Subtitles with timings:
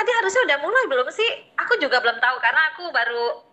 [0.00, 1.30] tadi harusnya udah mulai belum sih?
[1.60, 3.44] Aku juga belum tahu karena aku baru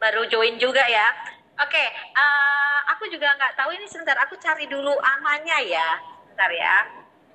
[0.00, 1.12] baru join juga ya.
[1.60, 1.84] Oke,
[2.16, 4.16] uh, aku juga nggak tahu ini sebentar.
[4.24, 6.76] Aku cari dulu amanya ya, sebentar ya.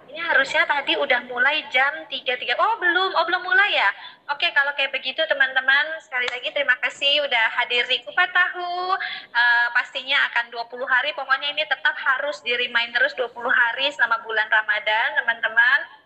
[0.10, 2.58] Ini harusnya tadi udah mulai jam 3.3.
[2.58, 3.12] Oh, belum.
[3.18, 3.90] Oh, belum mulai ya?
[4.34, 8.98] Oke, kalau kayak begitu teman-teman, sekali lagi terima kasih udah hadir di Kupat Tahu.
[9.32, 14.22] Uh, pastinya akan 20 hari, pokoknya ini tetap harus di remind terus 20 hari selama
[14.26, 16.03] bulan Ramadan, teman-teman.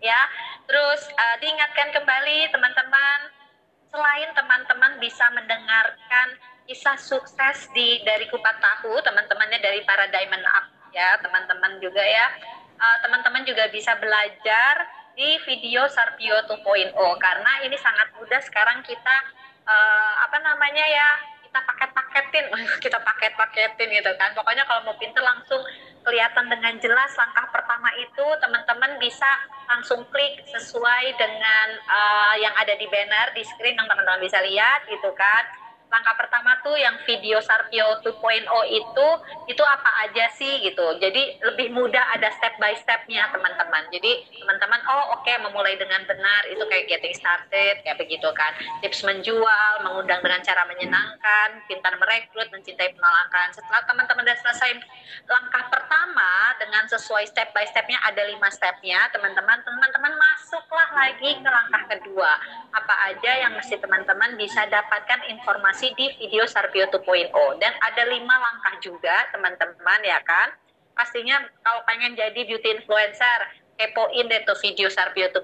[0.00, 0.20] Ya,
[0.64, 3.18] terus uh, diingatkan kembali teman-teman,
[3.92, 10.66] selain teman-teman bisa mendengarkan kisah sukses di dari Kupat Tahu, teman-temannya dari para Diamond Up
[10.96, 12.26] ya, teman-teman juga ya.
[12.80, 19.16] Uh, teman-teman juga bisa belajar di video Sarpio 2.0 karena ini sangat mudah sekarang kita
[19.68, 21.08] uh, apa namanya ya
[21.44, 22.46] kita paket-paketin
[22.84, 25.60] kita paket-paketin gitu kan pokoknya kalau mau pinter langsung
[26.00, 29.28] kelihatan dengan jelas langkah pertama itu teman-teman bisa
[29.68, 34.88] langsung klik sesuai dengan uh, yang ada di banner di screen yang teman-teman bisa lihat
[34.88, 35.59] gitu kan
[35.90, 39.08] langkah pertama tuh yang video Sarpio 2.0 itu
[39.50, 40.96] itu apa aja sih gitu.
[41.02, 43.90] Jadi lebih mudah ada step by stepnya teman-teman.
[43.90, 48.54] Jadi teman-teman oh oke okay, memulai dengan benar itu kayak getting started kayak begitu kan.
[48.86, 53.50] Tips menjual mengundang dengan cara menyenangkan pintar merekrut mencintai penolakan.
[53.50, 54.70] Setelah teman-teman sudah selesai
[55.26, 61.50] langkah pertama dengan sesuai step by stepnya ada lima stepnya teman-teman teman-teman masuklah lagi ke
[61.50, 62.38] langkah kedua.
[62.70, 68.04] Apa aja yang mesti teman-teman bisa dapatkan informasi informasi di video Sarbio 2.0 dan ada
[68.12, 70.52] lima langkah juga teman-teman ya kan?
[70.92, 75.40] Pastinya kalau pengen jadi beauty influencer kepoin deh tuh video Sarbio 2.0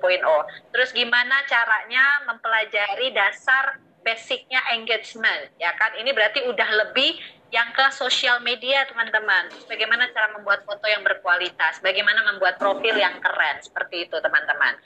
[0.77, 5.97] terus gimana caranya mempelajari dasar basicnya engagement ya kan?
[5.97, 7.17] Ini berarti udah lebih
[7.49, 9.49] yang ke sosial media teman-teman.
[9.65, 11.81] Bagaimana cara membuat foto yang berkualitas?
[11.81, 13.65] Bagaimana membuat profil yang keren?
[13.65, 14.77] Seperti itu teman-teman.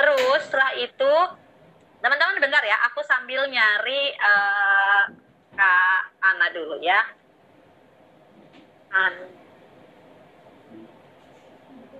[0.00, 1.12] Terus setelah itu
[2.04, 5.08] teman-teman dengar ya aku sambil nyari uh,
[5.56, 7.00] kak Ana dulu ya.
[8.92, 9.14] An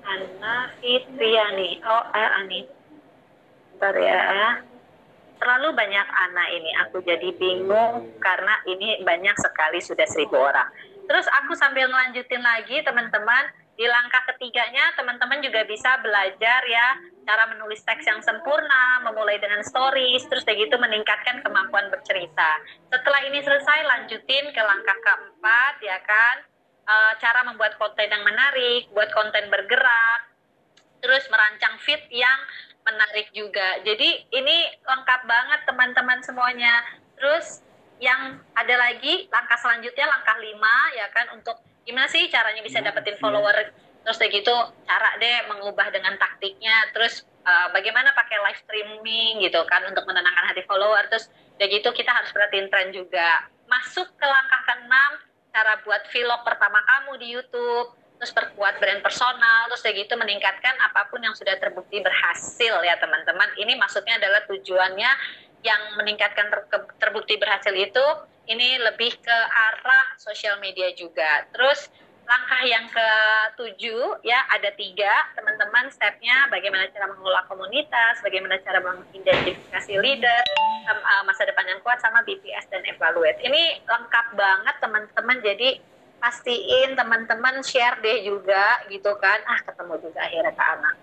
[0.04, 2.60] Ana Fitriani oh eh, Ani.
[3.72, 4.60] Bentar ya.
[5.40, 10.68] Terlalu banyak Ana ini aku jadi bingung karena ini banyak sekali sudah seribu orang.
[11.08, 13.48] Terus aku sambil ngelanjutin lagi teman-teman
[13.80, 16.88] di langkah ketiganya teman-teman juga bisa belajar ya
[17.24, 22.60] cara menulis teks yang sempurna, memulai dengan stories, terus kayak gitu meningkatkan kemampuan bercerita.
[22.92, 26.36] Setelah ini selesai lanjutin ke langkah keempat ya kan,
[26.84, 30.20] e, cara membuat konten yang menarik, buat konten bergerak,
[31.00, 32.38] terus merancang fit yang
[32.84, 33.80] menarik juga.
[33.82, 36.84] Jadi ini lengkap banget teman-teman semuanya.
[37.16, 37.64] Terus
[38.02, 41.56] yang ada lagi langkah selanjutnya langkah lima ya kan untuk
[41.86, 43.22] gimana sih caranya bisa hmm, dapetin iya.
[43.22, 43.56] follower
[44.04, 44.54] terus kayak gitu
[44.84, 46.92] cara deh mengubah dengan taktiknya.
[46.92, 51.08] Terus uh, bagaimana pakai live streaming gitu kan untuk menenangkan hati follower.
[51.08, 53.48] Terus kayak gitu kita harus perhatiin tren juga.
[53.66, 55.10] Masuk ke langkah keenam
[55.50, 57.96] cara buat vlog pertama kamu di YouTube.
[58.20, 59.72] Terus perkuat brand personal.
[59.72, 63.50] Terus kayak gitu meningkatkan apa pun yang sudah terbukti berhasil ya teman-teman.
[63.56, 65.10] Ini maksudnya adalah tujuannya
[65.64, 66.60] yang meningkatkan ter
[67.00, 68.04] terbukti berhasil itu
[68.44, 71.48] ini lebih ke arah sosial media juga.
[71.56, 71.88] Terus
[72.24, 75.12] langkah yang ketujuh ya ada tiga.
[75.36, 80.44] Teman-teman stepnya bagaimana cara mengelola komunitas, bagaimana cara mengidentifikasi leader,
[80.88, 83.40] uh, masa depan yang kuat sama BPS dan evaluate.
[83.44, 85.38] Ini lengkap banget teman-teman.
[85.44, 85.78] Jadi
[86.20, 89.38] pastiin teman-teman share deh juga gitu kan.
[89.44, 90.94] Ah ketemu juga akhirnya ke anak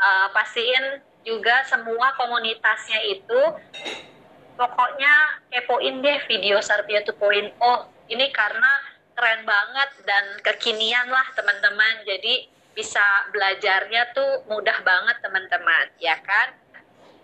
[0.00, 3.40] uh, pastiin juga semua komunitasnya itu.
[4.56, 7.52] Pokoknya kepoin deh video Sarpia 2.0
[8.08, 12.04] ini karena keren banget dan kekinian lah teman-teman.
[12.04, 16.52] Jadi bisa belajarnya tuh mudah banget teman-teman ya kan?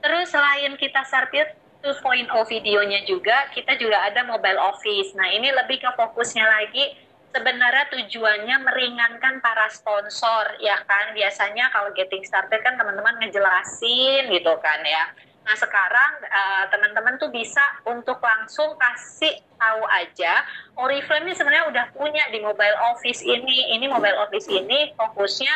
[0.00, 1.52] Terus selain kita Sarpia
[1.84, 2.00] 2.0
[2.48, 5.12] videonya juga kita juga ada mobile office.
[5.12, 6.96] Nah ini lebih ke fokusnya lagi
[7.36, 11.12] sebenarnya tujuannya meringankan para sponsor ya kan?
[11.12, 17.30] Biasanya kalau getting started kan teman-teman ngejelasin gitu kan ya Nah sekarang uh, teman-teman tuh
[17.34, 20.46] bisa untuk langsung kasih tahu aja
[20.78, 23.76] Oriflame ini sebenarnya udah punya di mobile office ini.
[23.76, 25.52] Ini mobile office ini fokusnya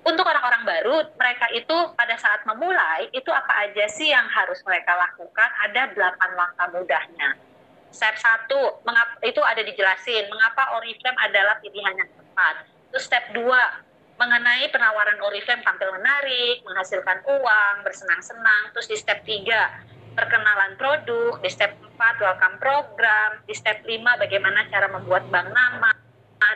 [0.00, 0.96] untuk orang-orang baru.
[1.12, 5.50] Mereka itu pada saat memulai itu apa aja sih yang harus mereka lakukan?
[5.68, 7.36] Ada 8 langkah mudahnya.
[7.90, 8.80] Step satu
[9.26, 12.64] itu ada dijelasin mengapa Oriflame adalah pilihan yang tepat.
[12.90, 13.89] Terus step 2
[14.20, 18.68] mengenai penawaran Oriflame tampil menarik, menghasilkan uang, bersenang-senang.
[18.76, 21.40] Terus di step 3, perkenalan produk.
[21.40, 23.40] Di step 4, welcome program.
[23.48, 25.96] Di step 5, bagaimana cara membuat bank nama.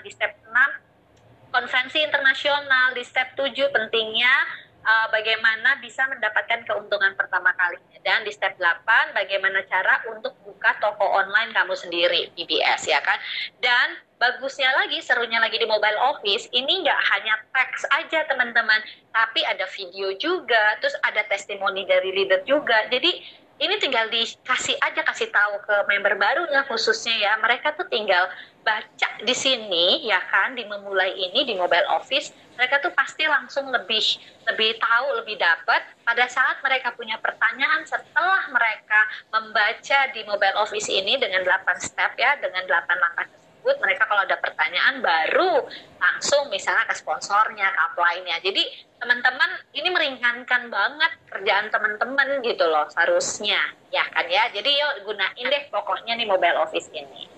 [0.05, 2.93] Di step 6, konferensi internasional.
[2.93, 4.37] Di step 7, pentingnya
[4.85, 7.99] uh, bagaimana bisa mendapatkan keuntungan pertama kalinya.
[8.05, 13.17] Dan di step 8, bagaimana cara untuk buka toko online kamu sendiri, BBS ya kan.
[13.59, 19.41] Dan bagusnya lagi, serunya lagi di mobile office, ini nggak hanya teks aja teman-teman, tapi
[19.43, 22.87] ada video juga, terus ada testimoni dari leader juga.
[22.93, 28.27] Jadi ini tinggal dikasih aja kasih tahu ke member barunya khususnya ya mereka tuh tinggal
[28.65, 33.69] baca di sini ya kan di memulai ini di mobile office mereka tuh pasti langsung
[33.69, 34.03] lebih
[34.49, 39.01] lebih tahu lebih dapat pada saat mereka punya pertanyaan setelah mereka
[39.31, 44.23] membaca di mobile office ini dengan 8 step ya dengan 8 langkah tersebut mereka kalau
[44.25, 45.69] ada pertanyaan baru
[46.01, 48.65] langsung misalnya ke sponsornya ke upline-nya jadi
[49.05, 53.61] teman-teman ini meringankan banget kerjaan teman-teman gitu loh seharusnya.
[53.93, 54.49] Ya kan ya?
[54.49, 57.29] Jadi yuk gunain deh pokoknya nih mobile office ini.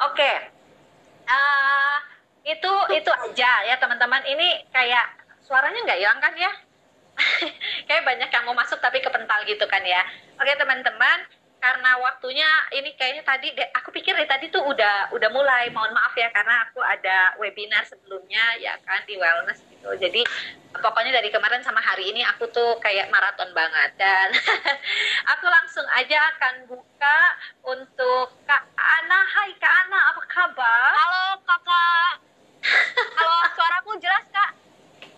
[0.00, 0.16] Oke.
[0.16, 0.59] okay.
[1.30, 1.96] Uh,
[2.44, 4.22] itu itu aja ya teman-teman.
[4.26, 5.06] Ini kayak
[5.46, 6.52] suaranya nggak hilang kan ya?
[7.88, 10.00] Kayak banyak yang mau masuk tapi kepental gitu kan ya.
[10.40, 11.20] Oke teman-teman
[11.60, 15.68] karena waktunya ini kayaknya tadi aku pikir dari tadi tuh udah udah mulai.
[15.68, 20.22] Mohon maaf ya karena aku ada webinar sebelumnya ya kan di wellness gitu jadi
[20.76, 24.28] pokoknya dari kemarin sama hari ini aku tuh kayak maraton banget dan
[25.32, 27.18] aku langsung aja akan buka
[27.64, 32.12] untuk Kak Ana Hai Kak Ana apa kabar Halo kakak
[33.16, 34.52] Halo suaraku jelas Kak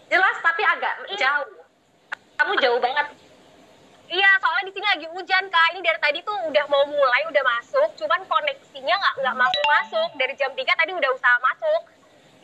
[0.06, 1.46] jelas tapi agak jauh
[2.38, 3.06] kamu jauh banget
[4.12, 5.72] Iya, soalnya di sini lagi hujan kak.
[5.72, 7.96] Ini dari tadi tuh udah mau mulai, udah masuk.
[7.96, 10.10] Cuman koneksinya nggak nggak masuk masuk.
[10.20, 11.88] Dari jam 3 tadi udah usaha masuk.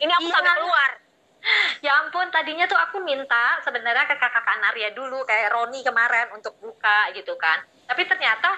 [0.01, 0.33] Ini aku iya.
[0.33, 0.91] sampai keluar.
[1.85, 6.55] Ya ampun, tadinya tuh aku minta sebenarnya ke kakak Kanaria dulu, kayak Roni kemarin untuk
[6.59, 7.63] buka gitu kan.
[7.87, 8.51] Tapi ternyata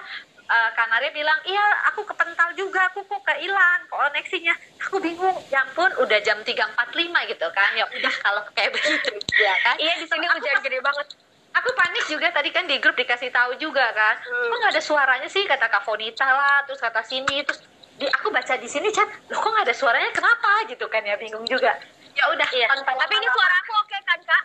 [0.50, 4.54] uh, Kanaria bilang, iya aku kepental juga, aku kok kehilang koneksinya.
[4.90, 7.70] Aku bingung, ya ampun udah jam 3.45 gitu kan.
[7.78, 9.74] Ya udah kalau kayak begitu ya kan.
[9.78, 11.06] Iya di sini hujan gede banget
[11.52, 14.48] aku panik juga tadi kan di grup dikasih tahu juga kan hmm.
[14.48, 17.60] kok nggak ada suaranya sih kata Kak Fonita lah terus kata sini terus
[18.00, 21.14] di aku baca di sini chat loh kok nggak ada suaranya kenapa gitu kan ya
[21.20, 21.76] bingung juga
[22.12, 22.66] ya udah iya.
[22.76, 24.42] tapi ini suara aku oke okay, kan kak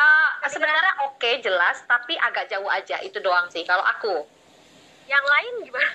[0.00, 3.00] uh, sebenarnya oke okay, jelas tapi agak jauh aja.
[3.04, 4.24] Itu doang sih kalau aku.
[5.10, 5.92] Yang lain gimana?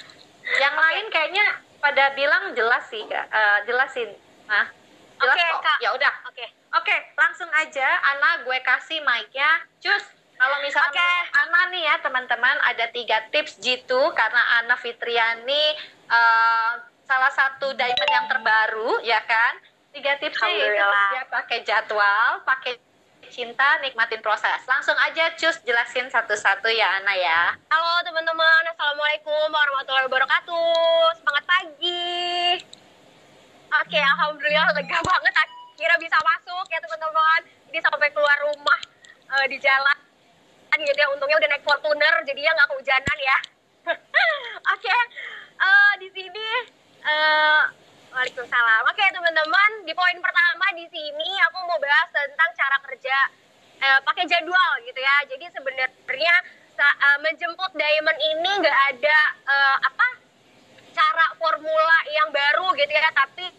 [0.60, 0.86] Yang okay.
[0.86, 1.46] lain kayaknya
[1.82, 3.26] pada bilang jelas sih kak.
[3.30, 4.10] Uh, jelasin
[4.46, 4.70] nah
[5.18, 5.78] jelas okay, kok.
[5.82, 6.14] Ya udah.
[6.30, 6.38] Oke.
[6.38, 6.48] Okay.
[6.76, 7.88] oke okay, langsung aja.
[8.04, 9.50] Ana gue kasih mic-nya.
[9.82, 10.04] Cus
[10.36, 11.40] kalau misalnya okay.
[11.48, 15.66] Ana nih ya teman-teman ada tiga tips jitu karena Ana Fitriani
[16.12, 19.56] uh, salah satu diamond yang terbaru ya kan.
[19.96, 22.76] Tiga tipsnya dia pakai jadwal, pakai
[23.32, 24.60] cinta, nikmatin proses.
[24.68, 27.56] Langsung aja cus jelasin satu-satu ya Ana ya.
[27.72, 31.16] Halo teman-teman, Assalamualaikum warahmatullahi wabarakatuh.
[31.16, 32.60] Semangat pagi.
[33.72, 37.40] Oke, alhamdulillah lega banget akhirnya bisa masuk ya teman-teman.
[37.72, 38.80] Ini sampai keluar rumah
[39.32, 39.96] uh, di jalan
[40.76, 43.38] gitu ya untungnya udah naik Fortuner jadi ya nggak kehujanan ya
[43.96, 43.96] oke
[44.76, 45.00] okay.
[45.56, 46.48] uh, eh, di sini
[47.00, 47.72] uh,
[48.16, 48.82] Waalaikumsalam.
[48.88, 53.18] Oke teman-teman di poin pertama di sini aku mau bahas tentang cara kerja
[53.84, 55.28] uh, pakai jadwal gitu ya.
[55.28, 56.36] Jadi sebenarnya
[56.80, 60.08] uh, menjemput diamond ini nggak ada uh, apa
[60.96, 63.12] cara formula yang baru gitu ya.
[63.12, 63.52] Tapi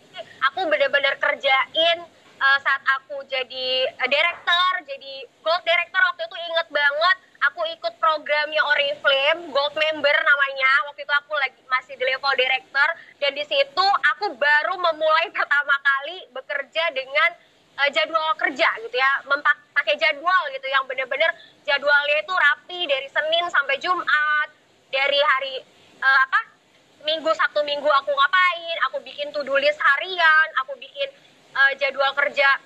[0.49, 2.09] aku benar-benar kerjain
[2.41, 5.15] uh, saat aku jadi uh, director, jadi
[5.45, 7.17] gold director waktu itu inget banget
[7.51, 10.71] aku ikut programnya Oriflame, gold member namanya.
[10.91, 12.89] Waktu itu aku lagi masih di level director.
[13.23, 17.31] Dan di situ aku baru memulai pertama kali bekerja dengan
[17.81, 19.11] uh, jadwal kerja gitu ya,
[19.73, 20.67] pakai jadwal gitu.
[20.67, 21.31] Yang bener-bener
[21.63, 24.49] jadwalnya itu rapi dari Senin sampai Jumat,
[24.91, 25.55] dari hari
[26.03, 26.41] uh, apa?
[27.07, 31.07] Minggu Sabtu Minggu aku ngapain, aku bikin to-do list harian, aku bikin
[31.55, 32.59] uh, jadwal kerja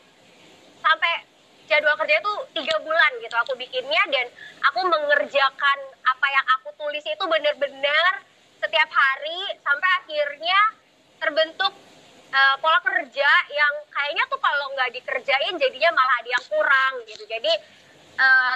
[0.80, 1.28] sampai
[1.70, 4.26] jadwal kerja itu tiga bulan gitu aku bikinnya dan
[4.66, 8.12] aku mengerjakan apa yang aku tulis itu benar-benar
[8.58, 10.60] setiap hari sampai akhirnya
[11.22, 11.72] terbentuk
[12.34, 17.24] uh, pola kerja yang kayaknya tuh kalau nggak dikerjain jadinya malah ada yang kurang gitu.
[17.24, 17.52] Jadi
[18.18, 18.54] uh,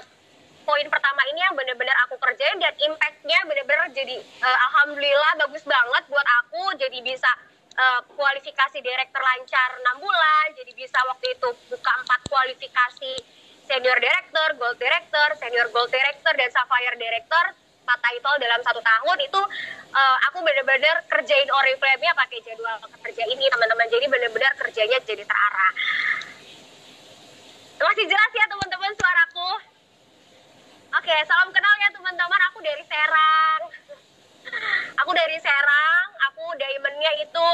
[0.65, 6.03] poin pertama ini yang benar-benar aku kerjain dan impactnya benar-benar jadi uh, alhamdulillah bagus banget
[6.09, 7.29] buat aku jadi bisa
[7.75, 13.13] uh, kualifikasi direktur lancar 6 bulan, jadi bisa waktu itu buka empat kualifikasi
[13.65, 17.45] senior director, gold director, senior gold director, dan sapphire director,
[17.85, 19.41] empat title dalam satu tahun itu
[19.93, 23.87] uh, aku benar-benar kerjain Oriflame-nya pakai jadwal kerja ini teman-teman.
[23.93, 25.73] Jadi benar-benar kerjanya jadi terarah.
[27.75, 29.51] Masih jelas ya teman-teman suaraku?
[30.95, 32.41] Oke salam kenal ya teman-teman.
[32.53, 33.61] Aku dari Serang
[35.01, 37.47] aku dari Serang aku diamondnya itu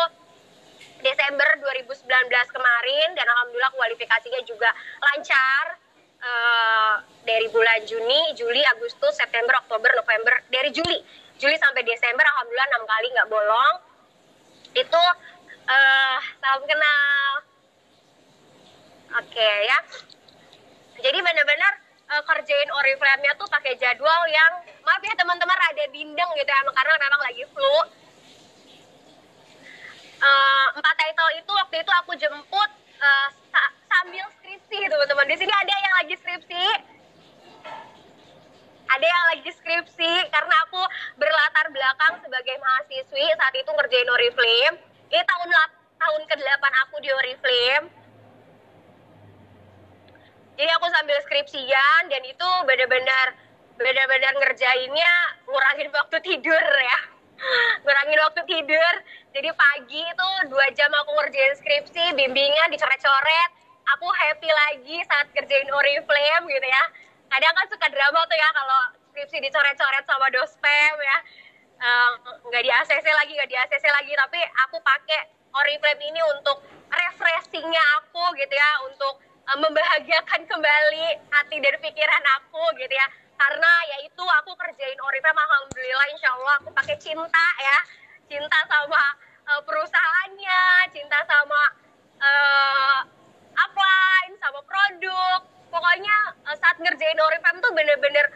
[1.00, 2.04] Desember 2019
[2.52, 4.68] kemarin dan alhamdulillah kualifikasinya juga
[5.00, 5.80] lancar
[6.20, 6.94] uh,
[7.24, 11.00] dari bulan Juni, Juli, Agustus, September, Oktober, November, dari Juli,
[11.40, 13.74] Juli sampai Desember, alhamdulillah enam kali nggak bolong.
[14.76, 15.02] Itu
[15.66, 17.32] uh, salam kenal.
[19.24, 19.78] Oke okay, ya.
[21.00, 21.79] Jadi benar-benar
[22.10, 24.52] uh, kerjain Oriflame-nya tuh pakai jadwal yang
[24.82, 27.76] maaf ya teman-teman ada bindeng gitu ya karena memang lagi flu.
[30.20, 35.26] Uh, empat title itu waktu itu aku jemput uh, sa sambil skripsi teman-teman.
[35.30, 36.66] Di sini ada yang lagi skripsi.
[38.90, 40.82] Ada yang lagi skripsi karena aku
[41.14, 44.76] berlatar belakang sebagai mahasiswi saat itu ngerjain Oriflame.
[45.14, 45.48] Ini tahun
[46.00, 47.99] tahun ke-8 aku di Oriflame.
[50.60, 53.32] Jadi aku sambil skripsian dan itu benar-benar
[53.80, 55.12] benar-benar ngerjainnya
[55.48, 56.98] ngurangin waktu tidur ya
[57.80, 58.94] ngurangin waktu tidur
[59.32, 63.50] jadi pagi itu dua jam aku ngerjain skripsi bimbingan dicoret-coret
[63.96, 66.84] aku happy lagi saat kerjain Oriflame gitu ya.
[67.30, 71.18] Kadang kan suka drama tuh ya kalau skripsi dicoret-coret sama dospem ya.
[72.46, 74.12] Nggak um, di ACC lagi, nggak di ACC lagi.
[74.14, 78.70] Tapi aku pakai Oriflame ini untuk refreshingnya aku gitu ya.
[78.90, 79.14] Untuk
[79.50, 83.08] um, membahagiakan kembali hati dan pikiran aku gitu ya.
[83.40, 87.78] Karena ya itu aku kerjain Oriflame Alhamdulillah insya Allah aku pakai cinta ya.
[88.30, 89.02] Cinta sama
[89.50, 90.62] uh, perusahaannya,
[90.94, 91.62] cinta sama
[92.20, 93.00] uh,
[93.56, 95.40] upline sama produk
[95.70, 96.16] pokoknya
[96.46, 98.26] uh, saat ngerjain Oriflame tuh bener-bener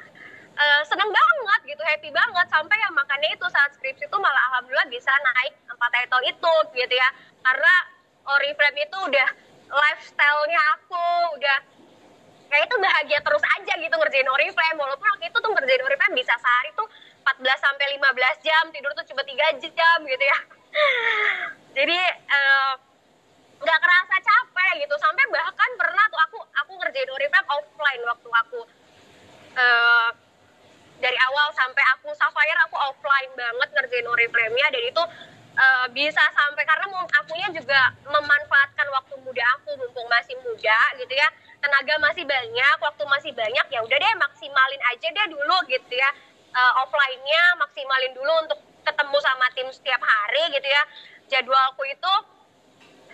[0.57, 4.89] uh, seneng banget gitu happy banget sampai yang makannya itu saat skripsi itu malah alhamdulillah
[4.89, 7.09] bisa naik empat title itu gitu ya
[7.45, 7.75] karena
[8.25, 9.29] Oriflame itu udah
[9.75, 11.05] lifestyle-nya aku
[11.39, 11.59] udah
[12.49, 14.79] kayak itu bahagia terus aja gitu ngerjain Oriflame.
[14.79, 16.87] Walaupun waktu itu tuh ngerjain Oriflame bisa sehari tuh
[17.27, 20.39] 14 sampai 15 jam tidur tuh cuma 3 jam gitu ya.
[21.77, 21.99] Jadi
[22.31, 22.73] uh,
[23.59, 24.95] nggak kerasa capek gitu.
[25.03, 28.61] Sampai bahkan pernah tuh aku aku ngerjain Oriflame offline waktu aku
[29.59, 30.11] uh,
[31.03, 34.67] dari awal sampai aku Sapphire aku offline banget ngerjain Oriflame-nya.
[34.71, 35.03] Dan itu
[35.55, 36.87] uh, bisa sampai karena
[37.23, 41.29] akunya juga memanfaatkan waktu muda aku mumpung masih muda gitu ya.
[41.63, 46.11] Tenaga masih banyak waktu masih banyak ya udah deh maksimalin aja deh dulu gitu ya.
[46.55, 50.83] Uh, offline-nya maksimalin dulu untuk ketemu sama tim setiap hari gitu ya.
[51.33, 52.13] Jadwalku itu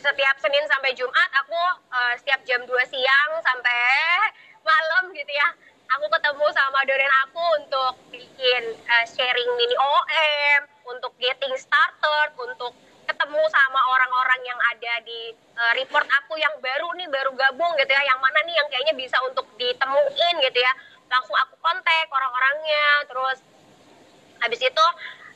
[0.00, 1.60] setiap Senin sampai Jumat aku
[1.92, 3.80] uh, setiap jam 2 siang sampai
[4.64, 5.48] malam gitu ya.
[5.98, 12.74] Aku ketemu sama doren aku untuk bikin uh, sharing mini OM untuk getting started untuk
[13.10, 17.90] ketemu sama orang-orang yang ada di uh, report aku yang baru nih baru gabung gitu
[17.90, 18.02] ya.
[18.06, 20.72] Yang mana nih yang kayaknya bisa untuk ditemuin gitu ya.
[21.10, 23.38] Langsung aku kontak orang-orangnya terus
[24.40, 24.84] habis itu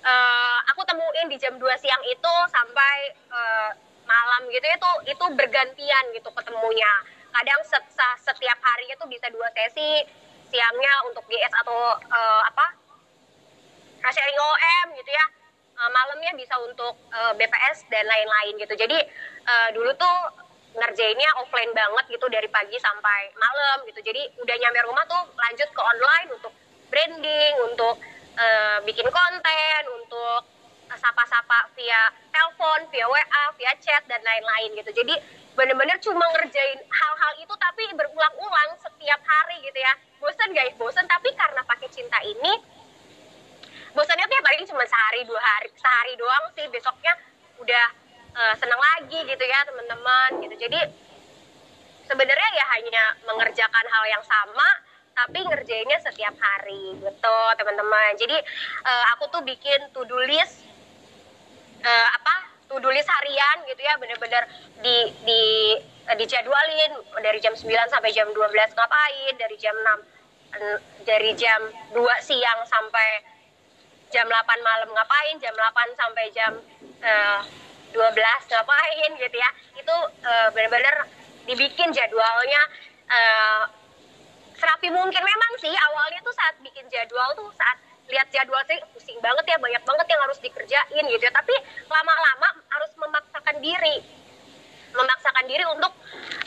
[0.06, 2.94] uh, aku temuin di jam 2 siang itu sampai
[3.34, 3.70] uh,
[4.06, 4.64] malam gitu.
[4.64, 6.92] Itu itu bergantian gitu ketemunya.
[7.34, 7.82] Kadang set,
[8.22, 10.06] setiap hari itu bisa dua sesi
[10.54, 12.78] siangnya untuk GS atau uh, apa?
[14.04, 15.26] Sharing OM gitu ya
[15.78, 18.98] uh, malamnya bisa untuk uh, BPS dan lain-lain gitu jadi
[19.46, 20.16] uh, dulu tuh
[20.74, 25.68] ngerjainnya offline banget gitu dari pagi sampai malam gitu jadi udah nyampe rumah tuh lanjut
[25.70, 26.52] ke online untuk
[26.90, 27.94] branding untuk
[28.38, 30.54] uh, bikin konten untuk
[30.92, 34.90] sapa-sapa via telepon, via WA, via chat dan lain-lain gitu.
[34.94, 35.14] Jadi
[35.54, 39.92] bener-bener cuma ngerjain hal-hal itu tapi berulang-ulang setiap hari gitu ya.
[40.18, 42.52] Bosan guys, bosan tapi karena pakai cinta ini
[43.94, 46.66] bosannya tuh ya paling cuma sehari dua hari sehari doang sih.
[46.68, 47.14] Besoknya
[47.62, 47.86] udah
[48.34, 50.54] uh, seneng lagi gitu ya teman-teman gitu.
[50.58, 50.80] Jadi
[52.04, 54.68] sebenarnya ya hanya mengerjakan hal yang sama
[55.14, 58.18] tapi ngerjainnya setiap hari gitu teman-teman.
[58.18, 58.34] Jadi
[58.82, 60.66] uh, aku tuh bikin to do list
[61.86, 64.42] uh, apa to do list harian gitu ya bener-bener
[64.82, 65.42] di di
[66.10, 66.92] uh, dijadwalin.
[67.22, 67.62] Dari jam 9
[67.94, 71.60] sampai jam 12 ngapain dari jam 6 dari jam
[71.94, 73.33] 2 siang sampai
[74.14, 76.54] jam 8 malam ngapain jam 8 sampai jam
[77.02, 77.40] uh,
[77.90, 77.98] 12
[78.54, 79.50] ngapain gitu ya.
[79.74, 81.10] Itu uh, bener-bener
[81.50, 82.62] dibikin jadwalnya
[83.10, 83.66] uh,
[84.54, 85.18] serapi mungkin.
[85.18, 87.74] Memang sih awalnya tuh saat bikin jadwal tuh saat
[88.06, 91.22] lihat jadwal sih pusing banget ya banyak banget yang harus dikerjain gitu.
[91.26, 91.54] Ya tapi
[91.90, 93.98] lama-lama harus memaksakan diri.
[94.94, 95.90] Memaksakan diri untuk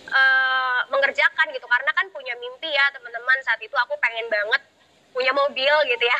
[0.08, 1.68] uh, mengerjakan gitu.
[1.68, 3.44] Karena kan punya mimpi ya teman-teman.
[3.44, 4.77] Saat itu aku pengen banget
[5.18, 6.20] punya mobil gitu ya.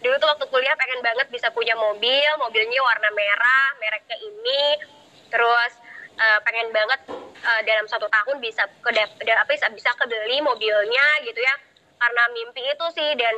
[0.00, 4.80] Dulu tuh waktu kuliah pengen banget bisa punya mobil mobilnya warna merah mereknya ini.
[5.28, 5.72] Terus
[6.16, 7.00] uh, pengen banget
[7.44, 8.90] uh, dalam satu tahun bisa ke
[9.28, 11.54] apa bisa kebeli mobilnya gitu ya.
[12.00, 13.36] Karena mimpi itu sih dan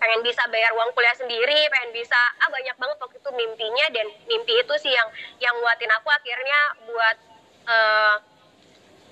[0.00, 4.06] pengen bisa bayar uang kuliah sendiri pengen bisa ah banyak banget waktu itu mimpinya dan
[4.24, 5.08] mimpi itu sih yang
[5.44, 7.16] yang nguatin aku akhirnya buat
[7.68, 8.16] uh,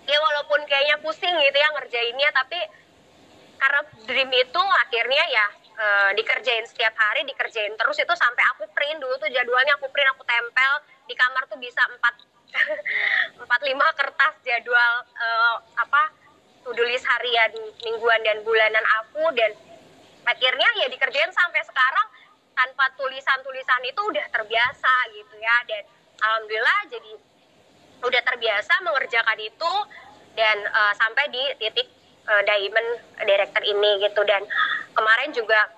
[0.09, 2.57] ya walaupun kayaknya pusing gitu ya ngerjainnya tapi
[3.59, 5.47] karena dream itu akhirnya ya
[5.79, 9.03] uh, dikerjain setiap hari dikerjain terus itu sampai aku print.
[9.03, 10.73] Dulu tuh jadwalnya aku print aku tempel.
[11.11, 12.15] Di kamar tuh bisa empat
[13.43, 16.03] empat lima kertas jadwal uh, apa
[16.65, 17.51] to list harian
[17.83, 19.31] mingguan dan bulanan aku.
[19.35, 19.51] Dan
[20.27, 22.07] akhirnya ya dikerjain sampai sekarang
[22.55, 25.57] tanpa tulisan-tulisan itu udah terbiasa gitu ya.
[25.67, 25.83] Dan
[26.19, 27.13] alhamdulillah jadi
[28.07, 29.73] udah terbiasa mengerjakan itu.
[30.39, 31.98] Dan uh, sampai di titik
[32.29, 32.91] uh, diamond
[33.25, 34.21] director ini gitu.
[34.29, 34.45] Dan
[34.93, 35.73] kemarin juga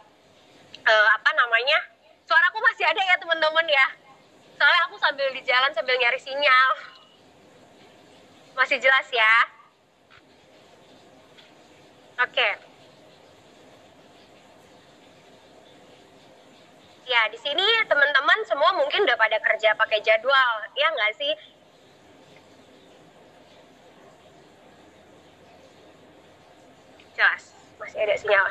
[0.82, 1.78] uh, apa namanya
[2.26, 3.86] suaraku masih ada ya teman-teman ya.
[4.58, 6.70] Soalnya aku sambil di jalan sambil nyari sinyal.
[8.58, 9.34] Masih jelas ya?
[12.20, 12.36] Oke.
[12.36, 12.52] Okay.
[17.10, 21.34] ya di sini teman-teman semua mungkin udah pada kerja pakai jadwal ya nggak sih
[27.20, 28.48] jelas masih ada sinyal.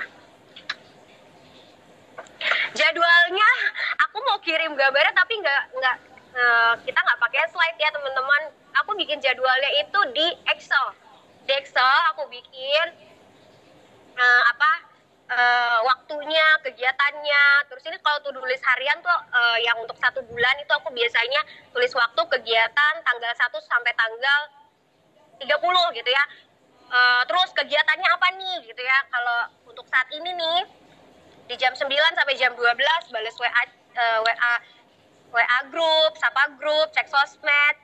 [2.78, 3.50] Jadwalnya
[3.98, 5.98] aku mau kirim gambarnya tapi nggak nggak
[6.38, 8.54] uh, kita nggak pakai slide ya teman-teman.
[8.86, 10.94] Aku bikin jadwalnya itu di Excel.
[11.50, 12.94] Di Excel aku bikin
[14.14, 14.72] uh, apa
[15.34, 17.74] uh, waktunya kegiatannya.
[17.74, 21.42] Terus ini kalau tuh tulis harian tuh uh, yang untuk satu bulan itu aku biasanya
[21.74, 24.42] tulis waktu kegiatan tanggal 1 sampai tanggal
[25.42, 26.24] 30 gitu ya
[26.90, 28.98] uh, terus kegiatannya apa nih gitu ya.
[29.10, 30.60] Kalau untuk saat ini nih
[31.50, 32.66] di jam 9 sampai jam 12
[33.14, 33.64] balas WA
[33.98, 34.54] uh, WA
[35.30, 37.78] WA grup, sapa grup, cek sosmed,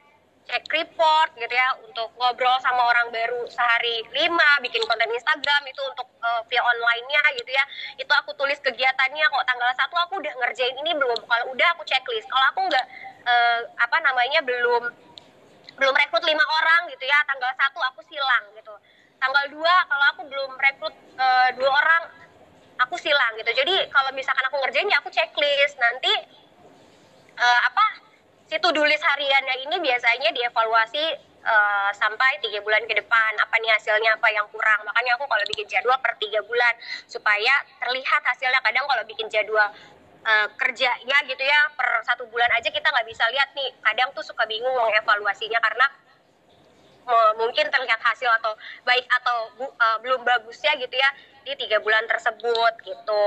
[0.50, 5.82] cek report gitu ya untuk ngobrol sama orang baru sehari lima bikin konten Instagram itu
[5.86, 7.64] untuk uh, via online-nya gitu ya.
[8.02, 11.22] Itu aku tulis kegiatannya kok tanggal satu aku udah ngerjain ini belum.
[11.26, 12.30] Kalau udah aku checklist.
[12.30, 12.86] Kalau aku nggak
[13.26, 15.05] uh, apa namanya belum
[15.76, 18.74] belum rekrut lima orang gitu ya tanggal satu aku silang gitu.
[19.16, 22.04] Tanggal 2 kalau aku belum rekrut uh, dua orang
[22.80, 23.52] aku silang gitu.
[23.56, 25.80] Jadi kalau misalkan aku ngerjain ya aku checklist.
[25.80, 26.12] Nanti
[27.40, 27.86] uh, apa
[28.46, 31.06] si to hariannya ini biasanya dievaluasi
[31.48, 33.32] uh, sampai tiga bulan ke depan.
[33.40, 34.84] Apa nih hasilnya apa yang kurang.
[34.84, 36.74] Makanya aku kalau bikin jadwal per tiga bulan
[37.08, 38.60] supaya terlihat hasilnya.
[38.60, 39.72] Kadang kalau bikin jadwal
[40.26, 44.26] uh, kerjanya gitu ya per satu bulan aja kita nggak bisa lihat nih kadang tuh
[44.26, 45.88] suka bingung mengevaluasinya karena
[47.38, 51.10] mungkin terlihat hasil atau baik atau uh, belum bagusnya gitu ya
[51.46, 53.26] di tiga bulan tersebut gitu.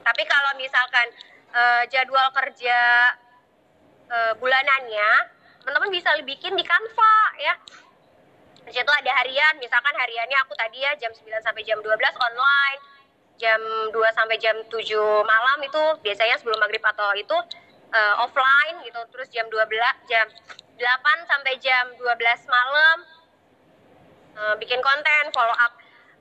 [0.00, 1.06] Tapi kalau misalkan
[1.52, 2.78] uh, jadwal kerja
[4.08, 5.10] uh, bulanannya,
[5.60, 7.54] teman-teman bisa bikin di Canva ya.
[8.66, 11.86] Di situ ada harian, misalkan hariannya aku tadi ya jam 9 sampai jam 12
[12.18, 12.80] online,
[13.36, 13.60] jam
[13.92, 14.72] 2 sampai jam 7
[15.24, 17.36] malam itu biasanya sebelum maghrib atau itu
[17.92, 19.00] uh, offline gitu.
[19.12, 20.26] Terus jam 12 jam
[20.76, 22.04] 8 sampai jam 12
[22.48, 22.96] malam
[24.36, 25.72] uh, bikin konten follow up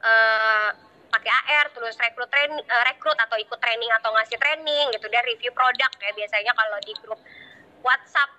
[0.04, 0.70] uh,
[1.12, 5.08] pakai AR terus rekrut training uh, rekrut atau ikut training atau ngasih training gitu.
[5.08, 7.20] Dan review produk ya biasanya kalau di grup
[7.84, 8.32] WhatsApp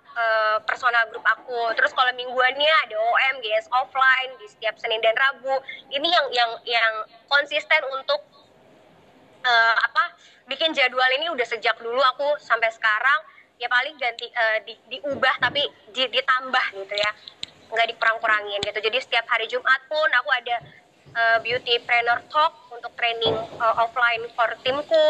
[0.64, 1.76] personal grup aku.
[1.76, 5.60] Terus kalau mingguannya ada OM GS offline di setiap Senin dan Rabu.
[5.92, 6.94] Ini yang yang yang
[7.28, 8.24] konsisten untuk
[9.46, 10.18] uh, apa
[10.50, 13.22] bikin jadwal ini udah sejak dulu aku sampai sekarang.
[13.56, 17.10] Ya paling ganti uh, di, diubah tapi di, ditambah gitu ya.
[17.72, 18.78] Nggak dikurang-kurangin gitu.
[18.82, 20.56] Jadi setiap hari Jumat pun aku ada
[21.16, 25.08] uh, beauty trainer talk untuk training uh, offline for timku.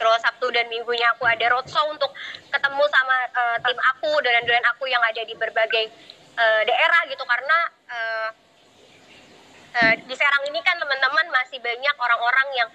[0.00, 2.08] Terus Sabtu dan Minggunya aku ada roadshow untuk
[2.48, 5.92] ketemu sama uh, tim aku dan dolan aku yang ada di berbagai
[6.40, 7.20] uh, daerah gitu.
[7.20, 8.28] Karena uh,
[9.76, 12.68] uh, di Serang ini kan teman-teman masih banyak orang-orang yang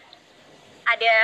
[0.86, 1.16] ada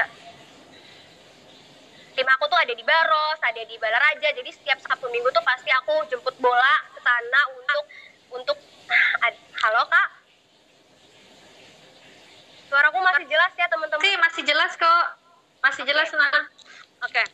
[2.12, 4.30] tim aku tuh ada di Baros, ada di Balaraja.
[4.36, 7.84] Jadi setiap Sabtu Minggu tuh pasti aku jemput bola ke sana untuk
[8.36, 8.58] untuk
[9.62, 10.10] halo Kak.
[12.71, 14.00] Suaraku masih jelas ya teman-teman?
[14.00, 15.06] Sih, masih jelas kok.
[15.60, 16.19] Masih jelas okay.
[16.19, 16.32] nah.
[16.32, 16.45] Oke.
[17.12, 17.28] Okay.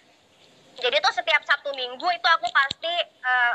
[0.78, 2.94] Jadi tuh setiap Sabtu Minggu itu aku pasti
[3.26, 3.54] uh,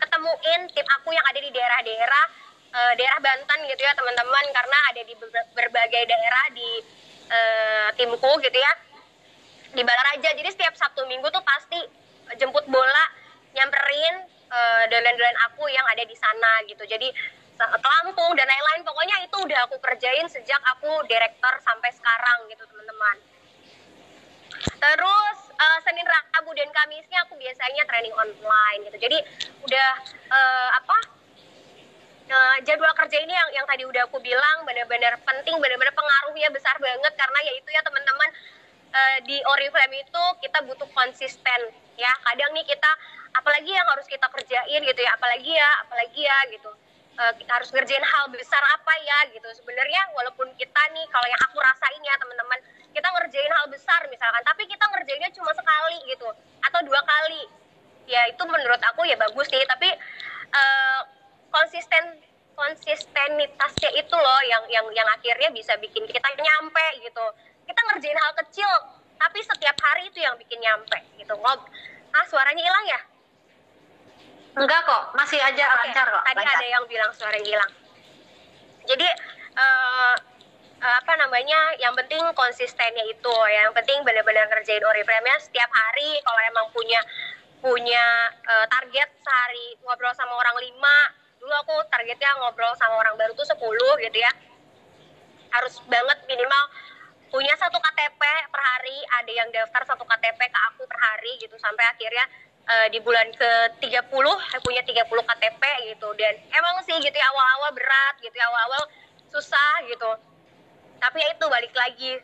[0.00, 2.24] ketemuin tim aku yang ada di daerah-daerah
[2.72, 5.14] uh, daerah Banten gitu ya teman-teman karena ada di
[5.52, 6.70] berbagai daerah di
[7.28, 8.72] uh, timku gitu ya.
[9.72, 11.80] Di Balaraja jadi setiap Sabtu Minggu tuh pasti
[12.36, 13.04] jemput bola
[13.52, 16.84] nyamperin uh, dolan-dolan aku yang ada di sana gitu.
[16.84, 17.08] Jadi
[17.52, 18.82] ke Lampung dan lain-lain.
[18.82, 23.16] Pokoknya itu udah aku kerjain sejak aku direktur sampai sekarang gitu teman-teman.
[24.62, 28.98] Terus uh, Senin Rabu dan Kamisnya aku biasanya training online gitu.
[28.98, 29.18] Jadi
[29.62, 29.90] udah
[30.30, 31.21] uh, apa
[32.28, 36.76] uh, jadwal kerja ini yang yang tadi udah aku bilang benar-benar penting benar-benar pengaruhnya besar
[36.78, 37.12] banget.
[37.16, 38.28] Karena ya itu ya teman-teman
[38.92, 41.60] uh, di Oriflame itu kita butuh konsisten
[41.98, 42.12] ya.
[42.22, 42.90] Kadang nih kita
[43.32, 46.70] apalagi yang harus kita kerjain gitu ya apalagi ya apalagi ya gitu.
[47.12, 49.48] Uh, harus ngerjain hal besar apa ya gitu.
[49.58, 52.58] Sebenarnya walaupun kita nih kalau yang aku rasain ya teman-teman
[52.92, 56.28] kita ngerjain hal besar misalkan tapi kita ngerjainnya cuma sekali gitu
[56.64, 57.44] atau dua kali.
[58.08, 59.88] Ya itu menurut aku ya bagus sih tapi
[60.52, 61.00] uh,
[61.52, 62.18] konsisten
[62.56, 67.24] konsistenitasnya itu loh yang yang yang akhirnya bisa bikin kita nyampe gitu
[67.64, 68.70] kita ngerjain hal kecil
[69.16, 71.60] tapi setiap hari itu yang bikin nyampe gitu ngob
[72.12, 73.00] ah suaranya hilang ya
[74.52, 75.80] Enggak kok, masih aja okay.
[75.88, 76.22] lancar kok.
[76.28, 76.60] Tadi lancar.
[76.60, 77.72] ada yang bilang suara hilang.
[78.84, 79.08] Jadi
[79.56, 80.14] uh,
[80.82, 81.80] apa namanya?
[81.80, 83.36] Yang penting konsistennya itu.
[83.48, 86.20] Yang penting benar-benar ngerjain Oriflame-nya setiap hari.
[86.20, 87.00] Kalau emang punya
[87.64, 88.04] punya
[88.44, 90.96] uh, target sehari ngobrol sama orang lima.
[91.52, 93.60] Dulu aku targetnya ngobrol sama orang baru tuh 10
[94.08, 94.32] gitu ya.
[95.52, 96.64] Harus banget minimal
[97.28, 98.96] punya satu KTP per hari.
[99.20, 102.24] Ada yang daftar satu KTP ke aku per hari gitu sampai akhirnya
[102.72, 104.24] uh, di bulan ke-30
[104.64, 105.62] punya 30 KTP
[105.92, 108.88] gitu dan emang sih gitu ya awal-awal berat gitu ya awal-awal
[109.28, 110.08] susah gitu
[111.04, 112.16] tapi ya itu balik lagi